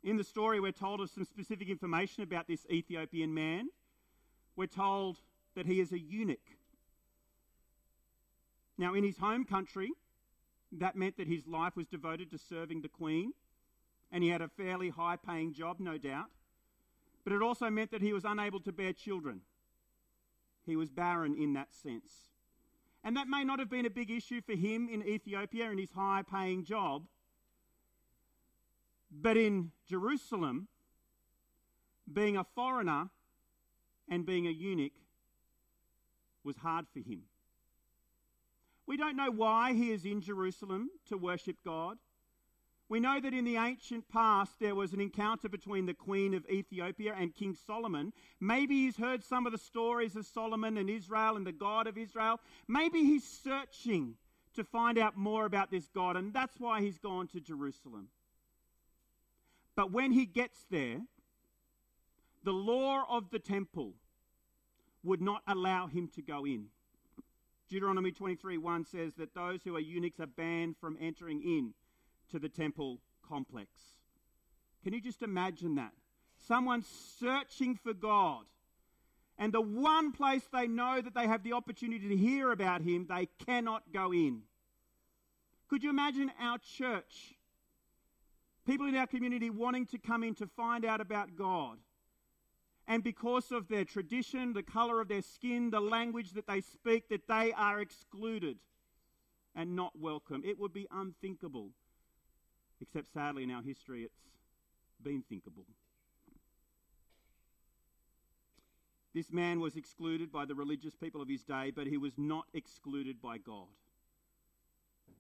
In 0.05 0.19
the 0.19 0.25
story, 0.25 0.61
we're 0.61 0.73
told 0.73 1.01
of 1.01 1.09
some 1.09 1.25
specific 1.25 1.71
information 1.71 2.23
about 2.23 2.47
this 2.47 2.67
Ethiopian 2.71 3.33
man. 3.33 3.69
We're 4.55 4.67
told 4.67 5.17
that 5.57 5.65
he 5.65 5.81
is 5.81 5.93
a 5.93 5.99
eunuch. 5.99 6.39
Now, 8.77 8.93
in 8.93 9.03
his 9.03 9.17
home 9.17 9.47
country, 9.47 9.93
that 10.73 10.95
meant 10.95 11.17
that 11.17 11.27
his 11.27 11.47
life 11.47 11.75
was 11.75 11.87
devoted 11.87 12.31
to 12.33 12.39
serving 12.39 12.83
the 12.83 12.89
Queen, 12.89 13.33
and 14.13 14.23
he 14.23 14.29
had 14.29 14.43
a 14.43 14.49
fairly 14.49 14.91
high 14.91 15.17
paying 15.17 15.55
job, 15.55 15.81
no 15.81 15.97
doubt. 15.97 16.27
But 17.29 17.35
it 17.35 17.43
also 17.43 17.69
meant 17.69 17.91
that 17.91 18.01
he 18.01 18.15
was 18.15 18.25
unable 18.25 18.59
to 18.61 18.73
bear 18.73 18.95
children. 18.95 19.43
He 20.65 20.77
was 20.77 20.89
barren 20.89 21.37
in 21.37 21.53
that 21.53 21.75
sense. 21.75 22.31
And 23.05 23.15
that 23.19 23.29
may 23.29 23.45
not 23.45 23.59
have 23.59 23.69
been 23.69 23.85
a 23.85 23.91
big 23.91 24.11
issue 24.11 24.41
for 24.41 24.55
him 24.55 24.89
in 24.91 25.07
Ethiopia 25.07 25.71
in 25.71 25.77
his 25.77 25.91
high 25.91 26.23
paying 26.23 26.65
job. 26.65 27.03
But 29.11 29.37
in 29.37 29.73
Jerusalem, 29.87 30.69
being 32.11 32.39
a 32.39 32.45
foreigner 32.45 33.11
and 34.09 34.25
being 34.25 34.47
a 34.47 34.51
eunuch 34.51 34.93
was 36.45 36.57
hard 36.57 36.87
for 36.95 37.01
him. 37.01 37.25
We 38.87 38.97
don't 38.97 39.17
know 39.17 39.31
why 39.31 39.75
he 39.75 39.91
is 39.91 40.07
in 40.07 40.23
Jerusalem 40.23 40.89
to 41.11 41.19
worship 41.19 41.59
God. 41.63 41.99
We 42.89 43.01
know 43.01 43.21
that 43.21 43.35
in 43.35 43.45
the 43.45 43.57
ancient 43.57 44.09
past 44.09 44.59
there 44.61 44.75
was 44.75 44.95
an 44.95 45.01
encounter 45.01 45.49
between 45.49 45.85
the 45.85 45.93
Queen 45.93 46.33
of 46.33 46.49
Ethiopia 46.49 47.15
and 47.19 47.35
King 47.35 47.55
Solomon. 47.67 48.15
Maybe 48.41 48.87
he's 48.87 48.97
heard 48.97 49.23
some 49.23 49.45
of 49.45 49.53
the 49.53 49.59
stories 49.59 50.17
of 50.17 50.25
Solomon 50.25 50.79
and 50.79 50.89
Israel 50.89 51.37
and 51.37 51.47
the 51.47 51.53
God 51.53 51.87
of 51.87 51.99
Israel. 51.99 52.41
Maybe 52.67 53.05
he's 53.05 53.25
searching 53.25 54.15
to 54.55 54.65
find 54.65 54.97
out 54.97 55.17
more 55.19 55.45
about 55.45 55.71
this 55.71 55.89
God, 55.95 56.17
and 56.17 56.33
that's 56.33 56.59
why 56.59 56.81
he's 56.81 56.99
gone 56.99 57.29
to 57.29 57.41
Jerusalem. 57.41 58.09
But 59.77 59.93
when 59.93 60.13
he 60.13 60.25
gets 60.25 60.65
there, 60.71 61.03
the 62.43 62.53
law 62.53 63.05
of 63.09 63.31
the 63.31 63.39
temple 63.39 63.93
would 65.05 65.21
not 65.21 65.43
allow 65.47 65.87
him 65.89 66.09
to 66.15 66.23
go 66.23 66.47
in. 66.47 66.69
Deuteronomy 67.69 68.13
23 68.13 68.57
1 68.57 68.85
says 68.87 69.13
that 69.19 69.35
those 69.35 69.61
who 69.63 69.77
are 69.77 69.81
eunuchs 69.81 70.19
are 70.21 70.27
banned 70.27 70.77
from 70.81 70.97
entering 70.99 71.43
in 71.43 71.75
to 72.31 72.39
the 72.39 72.49
temple 72.49 73.01
complex. 73.27 73.71
Can 74.83 74.93
you 74.93 75.01
just 75.01 75.23
imagine 75.23 75.77
that? 75.77 75.93
Someone 76.47 76.85
searching 77.19 77.77
for 77.77 77.93
God. 77.93 78.45
And 79.39 79.53
the 79.53 79.61
one 79.61 80.13
place 80.13 80.43
they 80.53 80.67
know 80.67 81.01
that 81.01 81.15
they 81.15 81.27
have 81.27 81.45
the 81.45 81.53
opportunity 81.53 82.09
to 82.09 82.17
hear 82.17 82.51
about 82.51 82.83
Him, 82.83 83.07
they 83.09 83.29
cannot 83.47 83.83
go 83.93 84.13
in. 84.13 84.43
Could 85.69 85.85
you 85.85 85.91
imagine 85.91 86.33
our 86.41 86.59
church, 86.59 87.35
people 88.67 88.87
in 88.87 88.97
our 88.97 89.07
community 89.07 89.51
wanting 89.51 89.87
to 89.87 89.99
come 89.99 90.25
in 90.25 90.35
to 90.37 90.47
find 90.47 90.85
out 90.85 91.01
about 91.01 91.37
God? 91.37 91.79
and 92.89 93.05
because 93.05 93.53
of 93.53 93.69
their 93.69 93.85
tradition, 93.85 94.55
the 94.55 94.63
color 94.63 95.01
of 95.01 95.09
their 95.09 95.21
skin, 95.21 95.69
the 95.69 95.79
language 95.79 96.33
that 96.33 96.47
they 96.47 96.63
speak, 96.63 97.11
that 97.11 97.29
they 97.29 97.53
are 97.53 97.81
excluded 97.81 98.57
and 99.55 99.77
not 99.77 99.93
welcome. 99.95 100.43
It 100.45 100.59
would 100.59 100.73
be 100.73 100.89
unthinkable. 100.91 101.73
Except 102.81 103.13
sadly, 103.13 103.43
in 103.43 103.51
our 103.51 103.63
history, 103.63 104.05
it's 104.05 104.15
been 105.03 105.23
thinkable. 105.29 105.65
This 109.15 109.33
man 109.33 109.59
was 109.59 109.75
excluded 109.75 110.31
by 110.31 110.45
the 110.45 110.55
religious 110.55 110.95
people 110.95 111.21
of 111.21 111.29
his 111.29 111.43
day, 111.43 111.73
but 111.75 111.87
he 111.87 111.97
was 111.97 112.13
not 112.17 112.45
excluded 112.55 113.21
by 113.21 113.39
God, 113.39 113.67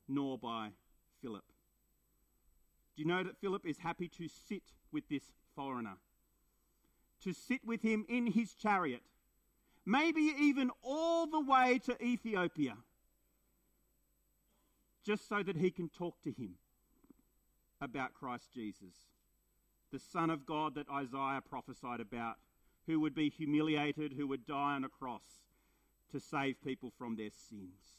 nor 0.07 0.39
by 0.39 0.69
Philip. 1.21 1.45
Do 2.95 3.03
you 3.03 3.09
know 3.09 3.25
that 3.25 3.41
Philip 3.41 3.67
is 3.67 3.79
happy 3.79 4.09
to 4.09 4.29
sit 4.29 4.63
with 4.93 5.09
this 5.09 5.25
foreigner? 5.57 5.97
To 7.23 7.33
sit 7.33 7.65
with 7.65 7.83
him 7.83 8.05
in 8.09 8.29
his 8.29 8.55
chariot, 8.55 9.03
maybe 9.85 10.33
even 10.39 10.71
all 10.83 11.27
the 11.27 11.41
way 11.41 11.81
to 11.87 12.01
Ethiopia, 12.01 12.77
just 15.05 15.29
so 15.29 15.43
that 15.43 15.57
he 15.57 15.71
can 15.71 15.89
talk 15.89 16.23
to 16.23 16.31
him 16.31 16.55
about 17.81 18.15
Christ 18.15 18.53
Jesus, 18.53 18.95
the 19.93 19.99
Son 19.99 20.31
of 20.31 20.47
God 20.47 20.75
that 20.75 20.89
Isaiah 20.91 21.43
prophesied 21.49 22.01
about, 22.01 22.37
who 22.87 23.01
would 23.01 23.15
be 23.15 23.29
humiliated, 23.29 24.15
who 24.17 24.27
would 24.27 24.47
die 24.47 24.75
on 24.75 24.85
a 24.85 24.89
cross 24.89 25.43
to 26.13 26.21
save 26.21 26.63
people 26.63 26.93
from 26.99 27.17
their 27.17 27.31
sins. 27.31 27.99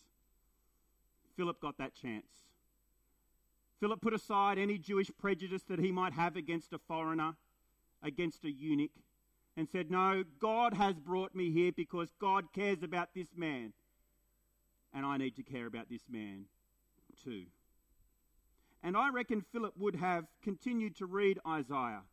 Philip 1.35 1.61
got 1.61 1.77
that 1.77 1.93
chance. 1.93 2.49
Philip 3.79 4.01
put 4.01 4.13
aside 4.13 4.57
any 4.57 4.77
Jewish 4.77 5.09
prejudice 5.17 5.63
that 5.63 5.79
he 5.79 5.91
might 5.91 6.13
have 6.13 6.35
against 6.35 6.73
a 6.73 6.79
foreigner, 6.79 7.35
against 8.03 8.43
a 8.43 8.51
eunuch, 8.51 8.91
and 9.55 9.69
said, 9.69 9.89
No, 9.89 10.23
God 10.39 10.73
has 10.73 10.95
brought 10.95 11.33
me 11.33 11.51
here 11.51 11.71
because 11.71 12.09
God 12.19 12.51
cares 12.53 12.83
about 12.83 13.13
this 13.13 13.29
man, 13.35 13.73
and 14.93 15.05
I 15.05 15.17
need 15.17 15.35
to 15.37 15.43
care 15.43 15.65
about 15.65 15.89
this 15.89 16.03
man 16.09 16.45
too. 17.23 17.45
And 18.81 18.95
I 18.95 19.09
reckon 19.09 19.41
Philip 19.51 19.73
would 19.77 19.95
have 19.95 20.25
continued 20.41 20.95
to 20.97 21.05
read 21.05 21.39
Isaiah. 21.47 22.03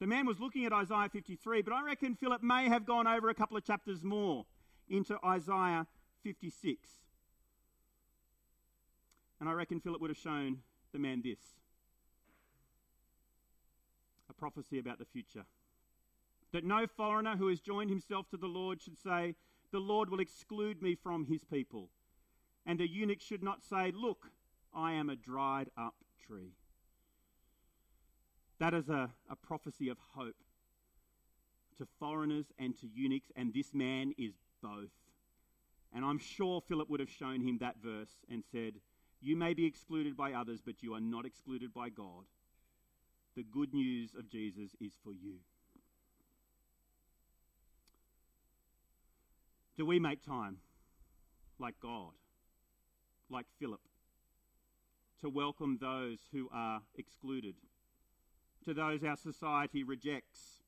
The 0.00 0.06
man 0.06 0.26
was 0.26 0.40
looking 0.40 0.64
at 0.64 0.72
Isaiah 0.72 1.08
53, 1.08 1.62
but 1.62 1.72
I 1.72 1.82
reckon 1.82 2.16
Philip 2.16 2.42
may 2.42 2.68
have 2.68 2.84
gone 2.84 3.06
over 3.06 3.28
a 3.28 3.34
couple 3.34 3.56
of 3.56 3.64
chapters 3.64 4.02
more 4.02 4.44
into 4.88 5.18
Isaiah 5.24 5.86
56. 6.24 6.90
And 9.40 9.48
I 9.48 9.52
reckon 9.52 9.80
Philip 9.80 10.00
would 10.00 10.10
have 10.10 10.18
shown 10.18 10.58
the 10.92 10.98
man 10.98 11.22
this 11.22 11.38
a 14.28 14.32
prophecy 14.32 14.78
about 14.78 14.98
the 14.98 15.04
future. 15.04 15.44
That 16.52 16.64
no 16.64 16.86
foreigner 16.86 17.36
who 17.36 17.48
has 17.48 17.60
joined 17.60 17.90
himself 17.90 18.28
to 18.30 18.36
the 18.36 18.46
Lord 18.46 18.80
should 18.82 18.98
say, 18.98 19.34
The 19.70 19.80
Lord 19.80 20.08
will 20.08 20.20
exclude 20.20 20.82
me 20.82 20.94
from 20.94 21.26
his 21.26 21.44
people. 21.44 21.90
And 22.66 22.78
the 22.78 22.88
eunuch 22.88 23.20
should 23.20 23.42
not 23.42 23.62
say, 23.62 23.92
Look, 23.94 24.30
I 24.74 24.92
am 24.92 25.08
a 25.08 25.16
dried 25.16 25.70
up 25.76 25.94
tree. 26.26 26.52
That 28.58 28.74
is 28.74 28.88
a, 28.88 29.10
a 29.30 29.36
prophecy 29.36 29.88
of 29.88 29.98
hope 30.14 30.36
to 31.78 31.86
foreigners 31.98 32.46
and 32.58 32.78
to 32.80 32.86
eunuchs, 32.86 33.30
and 33.36 33.52
this 33.52 33.74
man 33.74 34.14
is 34.16 34.34
both. 34.62 34.90
And 35.92 36.04
I'm 36.04 36.18
sure 36.18 36.60
Philip 36.60 36.88
would 36.90 37.00
have 37.00 37.10
shown 37.10 37.40
him 37.40 37.58
that 37.58 37.76
verse 37.82 38.10
and 38.30 38.42
said, 38.50 38.74
You 39.20 39.36
may 39.36 39.54
be 39.54 39.66
excluded 39.66 40.16
by 40.16 40.32
others, 40.32 40.60
but 40.64 40.82
you 40.82 40.94
are 40.94 41.00
not 41.00 41.26
excluded 41.26 41.72
by 41.72 41.88
God. 41.88 42.24
The 43.36 43.42
good 43.44 43.74
news 43.74 44.14
of 44.16 44.28
Jesus 44.28 44.76
is 44.80 44.92
for 45.02 45.12
you. 45.12 45.34
Do 49.76 49.84
we 49.84 49.98
make 49.98 50.24
time 50.24 50.58
like 51.58 51.74
God, 51.80 52.12
like 53.28 53.46
Philip? 53.58 53.80
To 55.24 55.30
welcome 55.30 55.78
those 55.80 56.18
who 56.32 56.50
are 56.52 56.82
excluded, 56.98 57.54
to 58.62 58.74
those 58.74 59.02
our 59.02 59.16
society 59.16 59.82
rejects, 59.82 60.58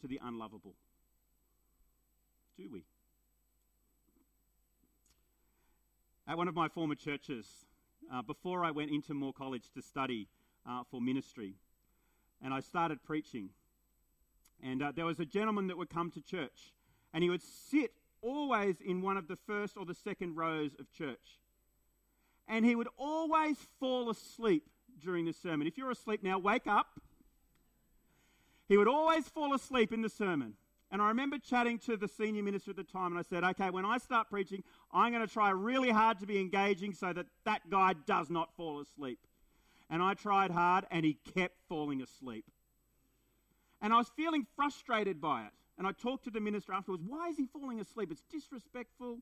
to 0.00 0.08
the 0.08 0.18
unlovable? 0.24 0.74
Do 2.58 2.68
we? 2.72 2.82
At 6.26 6.36
one 6.36 6.48
of 6.48 6.56
my 6.56 6.66
former 6.66 6.96
churches, 6.96 7.46
uh, 8.12 8.22
before 8.22 8.64
I 8.64 8.72
went 8.72 8.90
into 8.90 9.14
Moore 9.14 9.32
College 9.32 9.70
to 9.76 9.82
study 9.82 10.26
uh, 10.68 10.82
for 10.90 11.00
ministry, 11.00 11.54
and 12.42 12.52
I 12.52 12.58
started 12.58 13.04
preaching, 13.04 13.50
and 14.60 14.82
uh, 14.82 14.90
there 14.96 15.06
was 15.06 15.20
a 15.20 15.24
gentleman 15.24 15.68
that 15.68 15.78
would 15.78 15.90
come 15.90 16.10
to 16.10 16.20
church, 16.20 16.72
and 17.14 17.22
he 17.22 17.30
would 17.30 17.42
sit 17.42 17.92
always 18.20 18.80
in 18.80 19.00
one 19.00 19.16
of 19.16 19.28
the 19.28 19.38
first 19.46 19.76
or 19.76 19.86
the 19.86 19.94
second 19.94 20.34
rows 20.34 20.72
of 20.80 20.90
church 20.90 21.38
and 22.48 22.64
he 22.64 22.74
would 22.74 22.88
always 22.98 23.56
fall 23.80 24.10
asleep 24.10 24.68
during 25.00 25.24
the 25.24 25.32
sermon. 25.32 25.66
If 25.66 25.78
you're 25.78 25.90
asleep 25.90 26.22
now, 26.22 26.38
wake 26.38 26.66
up. 26.66 27.00
He 28.68 28.76
would 28.76 28.88
always 28.88 29.28
fall 29.28 29.54
asleep 29.54 29.92
in 29.92 30.02
the 30.02 30.08
sermon. 30.08 30.54
And 30.90 31.00
I 31.00 31.08
remember 31.08 31.38
chatting 31.38 31.78
to 31.80 31.96
the 31.96 32.06
senior 32.06 32.42
minister 32.42 32.70
at 32.70 32.76
the 32.76 32.84
time, 32.84 33.12
and 33.12 33.18
I 33.18 33.22
said, 33.22 33.44
okay, 33.44 33.70
when 33.70 33.86
I 33.86 33.96
start 33.96 34.28
preaching, 34.28 34.62
I'm 34.92 35.10
going 35.10 35.26
to 35.26 35.32
try 35.32 35.50
really 35.50 35.90
hard 35.90 36.20
to 36.20 36.26
be 36.26 36.38
engaging 36.38 36.92
so 36.92 37.14
that 37.14 37.26
that 37.44 37.70
guy 37.70 37.94
does 38.06 38.28
not 38.28 38.54
fall 38.56 38.78
asleep. 38.80 39.18
And 39.88 40.02
I 40.02 40.12
tried 40.14 40.50
hard, 40.50 40.84
and 40.90 41.04
he 41.04 41.18
kept 41.34 41.56
falling 41.68 42.02
asleep. 42.02 42.44
And 43.80 43.92
I 43.92 43.96
was 43.96 44.10
feeling 44.14 44.46
frustrated 44.54 45.20
by 45.20 45.44
it. 45.44 45.52
And 45.78 45.86
I 45.86 45.92
talked 45.92 46.24
to 46.24 46.30
the 46.30 46.40
minister 46.40 46.74
afterwards, 46.74 47.02
why 47.06 47.28
is 47.28 47.38
he 47.38 47.46
falling 47.46 47.80
asleep? 47.80 48.10
It's 48.12 48.22
disrespectful. 48.30 49.18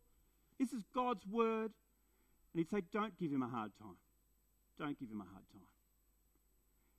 This 0.58 0.72
is 0.72 0.82
God's 0.92 1.24
word. 1.26 1.70
And 2.52 2.60
he'd 2.60 2.70
say, 2.70 2.82
Don't 2.92 3.16
give 3.18 3.32
him 3.32 3.42
a 3.42 3.48
hard 3.48 3.72
time. 3.80 3.96
Don't 4.78 4.98
give 4.98 5.10
him 5.10 5.20
a 5.20 5.24
hard 5.24 5.44
time. 5.52 5.62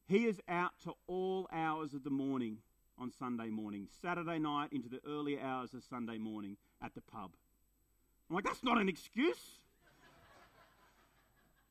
He 0.07 0.25
is 0.25 0.39
out 0.47 0.71
to 0.83 0.93
all 1.07 1.47
hours 1.51 1.93
of 1.93 2.03
the 2.03 2.09
morning 2.09 2.57
on 2.97 3.11
Sunday 3.11 3.49
morning, 3.49 3.87
Saturday 4.01 4.39
night 4.39 4.71
into 4.71 4.89
the 4.89 4.99
early 5.07 5.39
hours 5.39 5.73
of 5.73 5.83
Sunday 5.83 6.17
morning 6.17 6.57
at 6.83 6.93
the 6.93 7.01
pub. 7.01 7.31
I'm 8.29 8.35
like, 8.35 8.45
That's 8.45 8.63
not 8.63 8.77
an 8.77 8.89
excuse. 8.89 9.59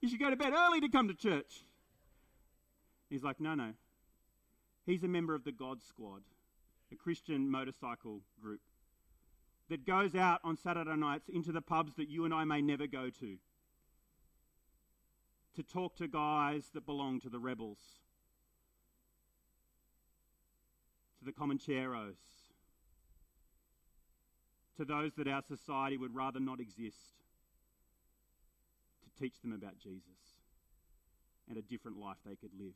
you 0.01 0.09
should 0.09 0.21
go 0.21 0.31
to 0.31 0.37
bed 0.37 0.53
early 0.53 0.81
to 0.81 0.89
come 0.89 1.09
to 1.09 1.15
church. 1.15 1.63
He's 3.09 3.23
like, 3.23 3.41
No, 3.41 3.55
no. 3.55 3.73
He's 4.87 5.05
a 5.05 5.09
member 5.09 5.35
of 5.35 5.45
the 5.45 5.53
God 5.53 5.81
Squad, 5.83 6.23
a 6.91 6.97
Christian 6.97 7.51
motorcycle 7.51 8.23
group 8.43 8.61
that 9.69 9.87
goes 9.87 10.15
out 10.17 10.41
on 10.43 10.57
Saturday 10.57 10.97
nights 10.97 11.29
into 11.29 11.53
the 11.53 11.61
pubs 11.61 11.95
that 11.95 12.09
you 12.09 12.25
and 12.25 12.35
I 12.35 12.45
may 12.45 12.61
never 12.61 12.87
go 12.87 13.09
to 13.21 13.37
to 15.57 15.63
talk 15.63 15.97
to 15.97 16.07
guys 16.07 16.71
that 16.75 16.87
belong 16.87 17.21
to 17.21 17.29
the 17.29 17.39
rebels, 17.39 17.79
to 21.19 21.25
the 21.25 21.33
Comancheros, 21.33 22.17
to 24.77 24.85
those 24.85 25.13
that 25.17 25.29
our 25.29 25.43
society 25.43 25.97
would 25.97 26.15
rather 26.15 26.41
not 26.41 26.61
exist, 26.61 27.25
to 29.03 29.23
teach 29.23 29.41
them 29.43 29.53
about 29.53 29.79
Jesus 29.79 30.01
and 31.49 31.59
a 31.59 31.63
different 31.63 31.99
life 31.99 32.17
they 32.25 32.37
could 32.37 32.53
live. 32.59 32.75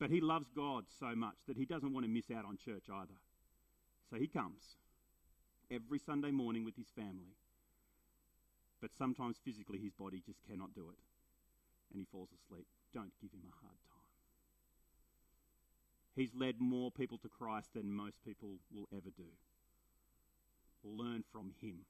But 0.00 0.10
he 0.10 0.20
loves 0.20 0.48
God 0.54 0.84
so 0.98 1.14
much 1.14 1.36
that 1.46 1.56
he 1.56 1.66
doesn't 1.66 1.92
want 1.92 2.06
to 2.06 2.10
miss 2.10 2.30
out 2.30 2.44
on 2.44 2.56
church 2.56 2.84
either. 2.92 3.18
So 4.10 4.16
he 4.16 4.26
comes 4.26 4.76
every 5.70 5.98
Sunday 5.98 6.30
morning 6.30 6.64
with 6.64 6.76
his 6.76 6.88
family. 6.96 7.36
But 8.80 8.90
sometimes 8.96 9.36
physically 9.44 9.78
his 9.78 9.92
body 9.92 10.22
just 10.24 10.38
cannot 10.48 10.74
do 10.74 10.88
it 10.90 10.98
and 11.90 12.00
he 12.00 12.06
falls 12.10 12.30
asleep. 12.30 12.66
Don't 12.94 13.12
give 13.20 13.30
him 13.32 13.42
a 13.46 13.56
hard 13.64 13.78
time. 13.90 13.98
He's 16.14 16.34
led 16.34 16.60
more 16.60 16.90
people 16.90 17.18
to 17.18 17.28
Christ 17.28 17.74
than 17.74 17.92
most 17.92 18.16
people 18.24 18.58
will 18.74 18.88
ever 18.92 19.10
do. 19.16 19.30
Learn 20.84 21.22
from 21.32 21.52
him. 21.60 21.80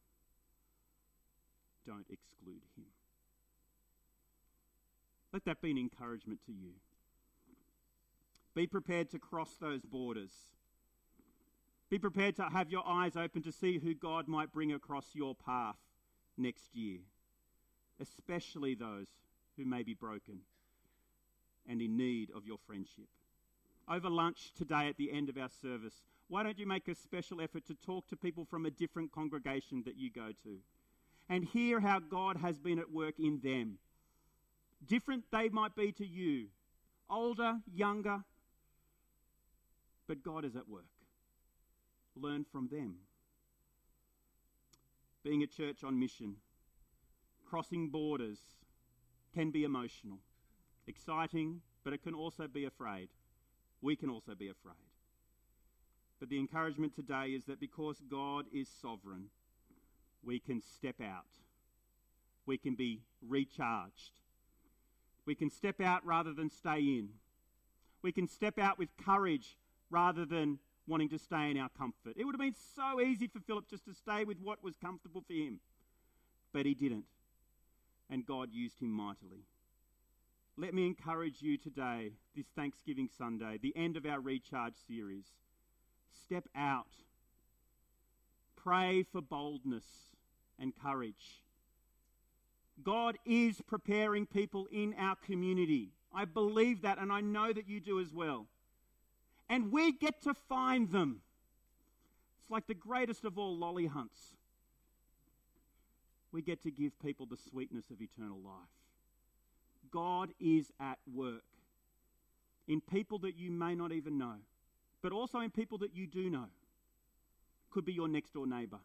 Don't 1.86 2.06
exclude 2.10 2.62
him. 2.76 2.84
Let 5.32 5.44
that 5.44 5.60
be 5.60 5.70
an 5.70 5.78
encouragement 5.78 6.40
to 6.46 6.52
you. 6.52 6.72
Be 8.54 8.66
prepared 8.66 9.10
to 9.10 9.18
cross 9.18 9.56
those 9.60 9.82
borders. 9.82 10.32
Be 11.90 11.98
prepared 11.98 12.36
to 12.36 12.44
have 12.44 12.70
your 12.70 12.86
eyes 12.86 13.16
open 13.16 13.42
to 13.42 13.52
see 13.52 13.78
who 13.78 13.94
God 13.94 14.28
might 14.28 14.52
bring 14.52 14.72
across 14.72 15.14
your 15.14 15.34
path 15.34 15.76
next 16.36 16.74
year, 16.74 16.98
especially 18.00 18.74
those 18.74 19.06
who 19.58 19.64
may 19.64 19.82
be 19.82 19.92
broken 19.92 20.38
and 21.68 21.82
in 21.82 21.96
need 21.96 22.30
of 22.34 22.46
your 22.46 22.58
friendship. 22.66 23.08
Over 23.90 24.08
lunch 24.08 24.52
today 24.56 24.88
at 24.88 24.96
the 24.96 25.12
end 25.12 25.28
of 25.28 25.36
our 25.36 25.50
service, 25.60 26.02
why 26.28 26.42
don't 26.42 26.58
you 26.58 26.66
make 26.66 26.88
a 26.88 26.94
special 26.94 27.40
effort 27.40 27.66
to 27.66 27.74
talk 27.74 28.06
to 28.08 28.16
people 28.16 28.44
from 28.44 28.64
a 28.64 28.70
different 28.70 29.12
congregation 29.12 29.82
that 29.84 29.96
you 29.96 30.10
go 30.10 30.28
to 30.44 30.58
and 31.28 31.44
hear 31.44 31.80
how 31.80 31.98
God 31.98 32.38
has 32.38 32.58
been 32.58 32.78
at 32.78 32.92
work 32.92 33.18
in 33.18 33.40
them? 33.42 33.78
Different 34.86 35.24
they 35.32 35.48
might 35.48 35.74
be 35.74 35.90
to 35.92 36.06
you, 36.06 36.46
older, 37.10 37.58
younger, 37.74 38.22
but 40.06 40.22
God 40.22 40.44
is 40.44 40.54
at 40.54 40.68
work. 40.68 40.84
Learn 42.14 42.44
from 42.50 42.68
them. 42.68 42.96
Being 45.24 45.42
a 45.42 45.46
church 45.46 45.82
on 45.82 45.98
mission, 45.98 46.36
crossing 47.48 47.88
borders, 47.88 48.38
can 49.38 49.52
be 49.52 49.62
emotional, 49.62 50.18
exciting, 50.88 51.60
but 51.84 51.92
it 51.92 52.02
can 52.02 52.12
also 52.12 52.48
be 52.48 52.64
afraid. 52.64 53.08
We 53.80 53.94
can 53.94 54.10
also 54.10 54.34
be 54.34 54.48
afraid. 54.48 54.74
But 56.18 56.28
the 56.28 56.40
encouragement 56.40 56.96
today 56.96 57.26
is 57.26 57.44
that 57.44 57.60
because 57.60 58.02
God 58.10 58.46
is 58.52 58.68
sovereign, 58.82 59.26
we 60.24 60.40
can 60.40 60.60
step 60.60 60.96
out. 61.00 61.30
We 62.46 62.58
can 62.58 62.74
be 62.74 63.02
recharged. 63.28 64.10
We 65.24 65.36
can 65.36 65.50
step 65.50 65.80
out 65.80 66.04
rather 66.04 66.32
than 66.32 66.50
stay 66.50 66.80
in. 66.80 67.10
We 68.02 68.10
can 68.10 68.26
step 68.26 68.58
out 68.58 68.76
with 68.76 68.88
courage 69.04 69.56
rather 69.88 70.24
than 70.24 70.58
wanting 70.88 71.10
to 71.10 71.18
stay 71.18 71.48
in 71.48 71.58
our 71.58 71.70
comfort. 71.78 72.14
It 72.16 72.24
would 72.24 72.34
have 72.34 72.40
been 72.40 72.56
so 72.74 73.00
easy 73.00 73.28
for 73.28 73.38
Philip 73.38 73.68
just 73.70 73.84
to 73.84 73.94
stay 73.94 74.24
with 74.24 74.38
what 74.42 74.64
was 74.64 74.74
comfortable 74.76 75.22
for 75.24 75.34
him. 75.34 75.60
But 76.52 76.66
he 76.66 76.74
didn't. 76.74 77.04
And 78.10 78.24
God 78.24 78.50
used 78.52 78.80
him 78.80 78.90
mightily. 78.90 79.44
Let 80.56 80.74
me 80.74 80.86
encourage 80.86 81.40
you 81.40 81.56
today, 81.56 82.12
this 82.34 82.46
Thanksgiving 82.56 83.08
Sunday, 83.16 83.58
the 83.62 83.76
end 83.76 83.96
of 83.96 84.06
our 84.06 84.18
Recharge 84.18 84.74
series. 84.88 85.26
Step 86.24 86.48
out. 86.56 86.88
Pray 88.56 89.04
for 89.12 89.20
boldness 89.20 89.84
and 90.58 90.72
courage. 90.82 91.42
God 92.82 93.18
is 93.24 93.60
preparing 93.60 94.26
people 94.26 94.66
in 94.72 94.94
our 94.98 95.16
community. 95.16 95.90
I 96.14 96.24
believe 96.24 96.82
that, 96.82 96.98
and 96.98 97.12
I 97.12 97.20
know 97.20 97.52
that 97.52 97.68
you 97.68 97.80
do 97.80 98.00
as 98.00 98.12
well. 98.12 98.46
And 99.48 99.70
we 99.70 99.92
get 99.92 100.22
to 100.22 100.34
find 100.34 100.90
them. 100.90 101.20
It's 102.40 102.50
like 102.50 102.66
the 102.66 102.74
greatest 102.74 103.24
of 103.24 103.38
all 103.38 103.56
lolly 103.56 103.86
hunts. 103.86 104.37
We 106.38 106.42
get 106.42 106.62
to 106.62 106.70
give 106.70 106.96
people 107.00 107.26
the 107.26 107.36
sweetness 107.50 107.90
of 107.90 108.00
eternal 108.00 108.38
life. 108.38 108.70
God 109.90 110.30
is 110.38 110.70
at 110.78 110.98
work 111.12 111.42
in 112.68 112.80
people 112.80 113.18
that 113.18 113.36
you 113.36 113.50
may 113.50 113.74
not 113.74 113.90
even 113.90 114.18
know, 114.18 114.36
but 115.02 115.10
also 115.10 115.40
in 115.40 115.50
people 115.50 115.78
that 115.78 115.96
you 115.96 116.06
do 116.06 116.30
know. 116.30 116.46
Could 117.72 117.84
be 117.84 117.92
your 117.92 118.06
next 118.06 118.34
door 118.34 118.46
neighbour, 118.46 118.78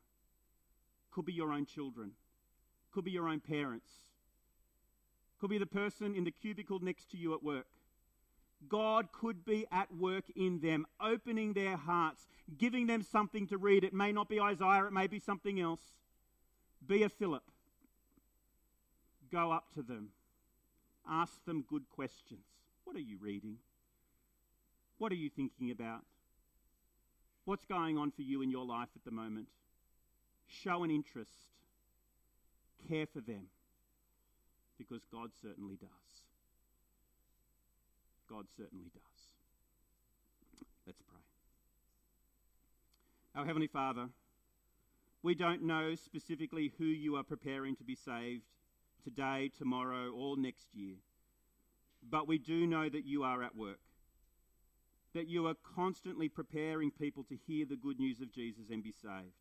could 1.11 1.25
be 1.25 1.33
your 1.33 1.53
own 1.53 1.67
children, 1.67 2.13
could 2.91 3.05
be 3.05 3.11
your 3.11 3.29
own 3.29 3.39
parents, 3.39 3.91
could 5.39 5.51
be 5.51 5.59
the 5.59 5.67
person 5.67 6.15
in 6.15 6.23
the 6.23 6.31
cubicle 6.31 6.79
next 6.79 7.11
to 7.11 7.17
you 7.17 7.35
at 7.35 7.43
work. 7.43 7.67
God 8.67 9.11
could 9.11 9.45
be 9.45 9.67
at 9.71 9.95
work 9.95 10.25
in 10.35 10.59
them, 10.59 10.87
opening 10.99 11.53
their 11.53 11.77
hearts, 11.77 12.25
giving 12.57 12.87
them 12.87 13.03
something 13.03 13.45
to 13.45 13.59
read. 13.59 13.83
It 13.83 13.93
may 13.93 14.11
not 14.11 14.27
be 14.27 14.41
Isaiah, 14.41 14.85
it 14.85 14.91
may 14.91 15.05
be 15.05 15.19
something 15.19 15.59
else. 15.59 15.81
Be 16.87 17.03
a 17.03 17.09
Philip. 17.09 17.43
Go 19.31 19.51
up 19.51 19.73
to 19.75 19.81
them. 19.81 20.09
Ask 21.09 21.43
them 21.45 21.65
good 21.67 21.89
questions. 21.89 22.45
What 22.83 22.95
are 22.95 23.01
you 23.01 23.17
reading? 23.19 23.57
What 24.97 25.11
are 25.11 25.15
you 25.15 25.29
thinking 25.29 25.71
about? 25.71 26.01
What's 27.45 27.65
going 27.65 27.97
on 27.97 28.11
for 28.11 28.21
you 28.21 28.41
in 28.41 28.49
your 28.49 28.65
life 28.65 28.89
at 28.95 29.03
the 29.03 29.11
moment? 29.11 29.47
Show 30.47 30.83
an 30.83 30.91
interest. 30.91 31.31
Care 32.87 33.05
for 33.05 33.21
them. 33.21 33.47
Because 34.77 35.01
God 35.11 35.31
certainly 35.41 35.75
does. 35.75 35.89
God 38.29 38.45
certainly 38.57 38.89
does. 38.93 39.01
Let's 40.85 41.01
pray. 41.01 41.21
Our 43.35 43.45
Heavenly 43.45 43.67
Father, 43.67 44.07
we 45.23 45.33
don't 45.33 45.63
know 45.63 45.95
specifically 45.95 46.73
who 46.77 46.83
you 46.83 47.15
are 47.15 47.23
preparing 47.23 47.77
to 47.77 47.83
be 47.83 47.95
saved 47.95 48.43
today, 49.03 49.49
tomorrow, 49.57 50.11
or 50.11 50.37
next 50.37 50.67
year. 50.73 50.97
But 52.07 52.27
we 52.27 52.37
do 52.37 52.67
know 52.67 52.89
that 52.89 53.05
you 53.05 53.23
are 53.23 53.41
at 53.41 53.55
work, 53.55 53.79
that 55.15 55.29
you 55.29 55.47
are 55.47 55.55
constantly 55.75 56.27
preparing 56.27 56.91
people 56.91 57.23
to 57.23 57.37
hear 57.47 57.65
the 57.65 57.77
good 57.77 57.99
news 57.99 58.19
of 58.19 58.33
Jesus 58.33 58.65
and 58.69 58.83
be 58.83 58.91
saved. 58.91 59.33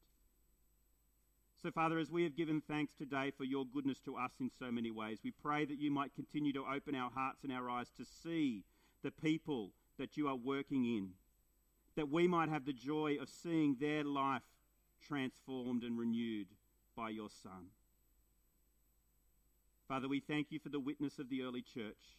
So, 1.61 1.71
Father, 1.71 1.99
as 1.99 2.11
we 2.11 2.25
have 2.25 2.37
given 2.37 2.61
thanks 2.61 2.93
today 2.95 3.33
for 3.37 3.45
your 3.45 3.65
goodness 3.67 4.01
to 4.01 4.17
us 4.17 4.33
in 4.41 4.51
so 4.57 4.71
many 4.71 4.91
ways, 4.91 5.19
we 5.23 5.31
pray 5.31 5.65
that 5.65 5.79
you 5.79 5.91
might 5.91 6.15
continue 6.15 6.53
to 6.53 6.65
open 6.65 6.95
our 6.95 7.11
hearts 7.11 7.43
and 7.43 7.53
our 7.53 7.69
eyes 7.69 7.91
to 7.97 8.05
see 8.05 8.65
the 9.03 9.11
people 9.11 9.71
that 9.99 10.17
you 10.17 10.29
are 10.29 10.37
working 10.37 10.85
in, 10.85 11.11
that 11.97 12.09
we 12.09 12.27
might 12.27 12.49
have 12.49 12.65
the 12.65 12.73
joy 12.73 13.17
of 13.21 13.29
seeing 13.29 13.77
their 13.81 14.05
life 14.05 14.43
transformed 15.07 15.83
and 15.83 15.99
renewed 15.99 16.49
by 16.97 17.11
your 17.11 17.29
Son. 17.43 17.71
Father, 19.89 20.09
we 20.09 20.21
thank 20.21 20.47
you 20.51 20.59
for 20.59 20.69
the 20.69 20.81
witness 20.81 21.19
of 21.19 21.29
the 21.29 21.43
early 21.43 21.63
church. 21.63 22.19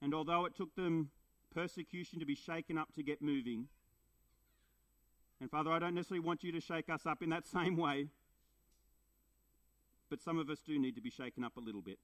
And 0.00 0.14
although 0.14 0.44
it 0.44 0.54
took 0.54 0.74
them 0.74 1.10
persecution 1.54 2.18
to 2.20 2.26
be 2.26 2.34
shaken 2.34 2.78
up 2.78 2.92
to 2.94 3.02
get 3.02 3.22
moving, 3.22 3.68
and 5.40 5.50
Father, 5.50 5.72
I 5.72 5.78
don't 5.78 5.94
necessarily 5.94 6.24
want 6.24 6.44
you 6.44 6.52
to 6.52 6.60
shake 6.60 6.88
us 6.88 7.06
up 7.06 7.22
in 7.22 7.30
that 7.30 7.46
same 7.52 7.76
way, 7.76 8.08
but 10.08 10.20
some 10.20 10.38
of 10.38 10.50
us 10.50 10.60
do 10.64 10.78
need 10.78 10.94
to 10.94 11.00
be 11.00 11.10
shaken 11.10 11.42
up 11.42 11.56
a 11.56 11.60
little 11.60 11.82
bit 11.82 11.98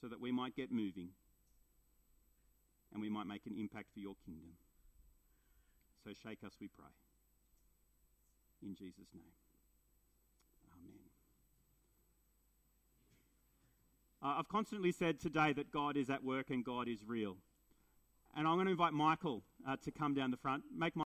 so 0.00 0.08
that 0.08 0.20
we 0.20 0.30
might 0.30 0.54
get 0.54 0.70
moving 0.70 1.08
and 2.92 3.00
we 3.00 3.08
might 3.08 3.26
make 3.26 3.46
an 3.46 3.56
impact 3.58 3.86
for 3.92 4.00
your 4.00 4.14
kingdom. 4.24 4.52
So 6.04 6.10
shake 6.12 6.44
us, 6.44 6.52
we 6.60 6.68
pray. 6.68 7.01
In 8.62 8.74
Jesus' 8.74 9.08
name. 9.14 9.24
Amen. 10.78 10.98
Uh, 14.22 14.38
I've 14.38 14.48
constantly 14.48 14.92
said 14.92 15.20
today 15.20 15.52
that 15.52 15.72
God 15.72 15.96
is 15.96 16.08
at 16.10 16.22
work 16.22 16.50
and 16.50 16.64
God 16.64 16.88
is 16.88 17.00
real. 17.06 17.36
And 18.36 18.46
I'm 18.46 18.54
going 18.54 18.66
to 18.66 18.72
invite 18.72 18.92
Michael 18.92 19.42
uh, 19.68 19.76
to 19.84 19.90
come 19.90 20.14
down 20.14 20.30
the 20.30 20.36
front. 20.36 20.62
Make 20.74 20.96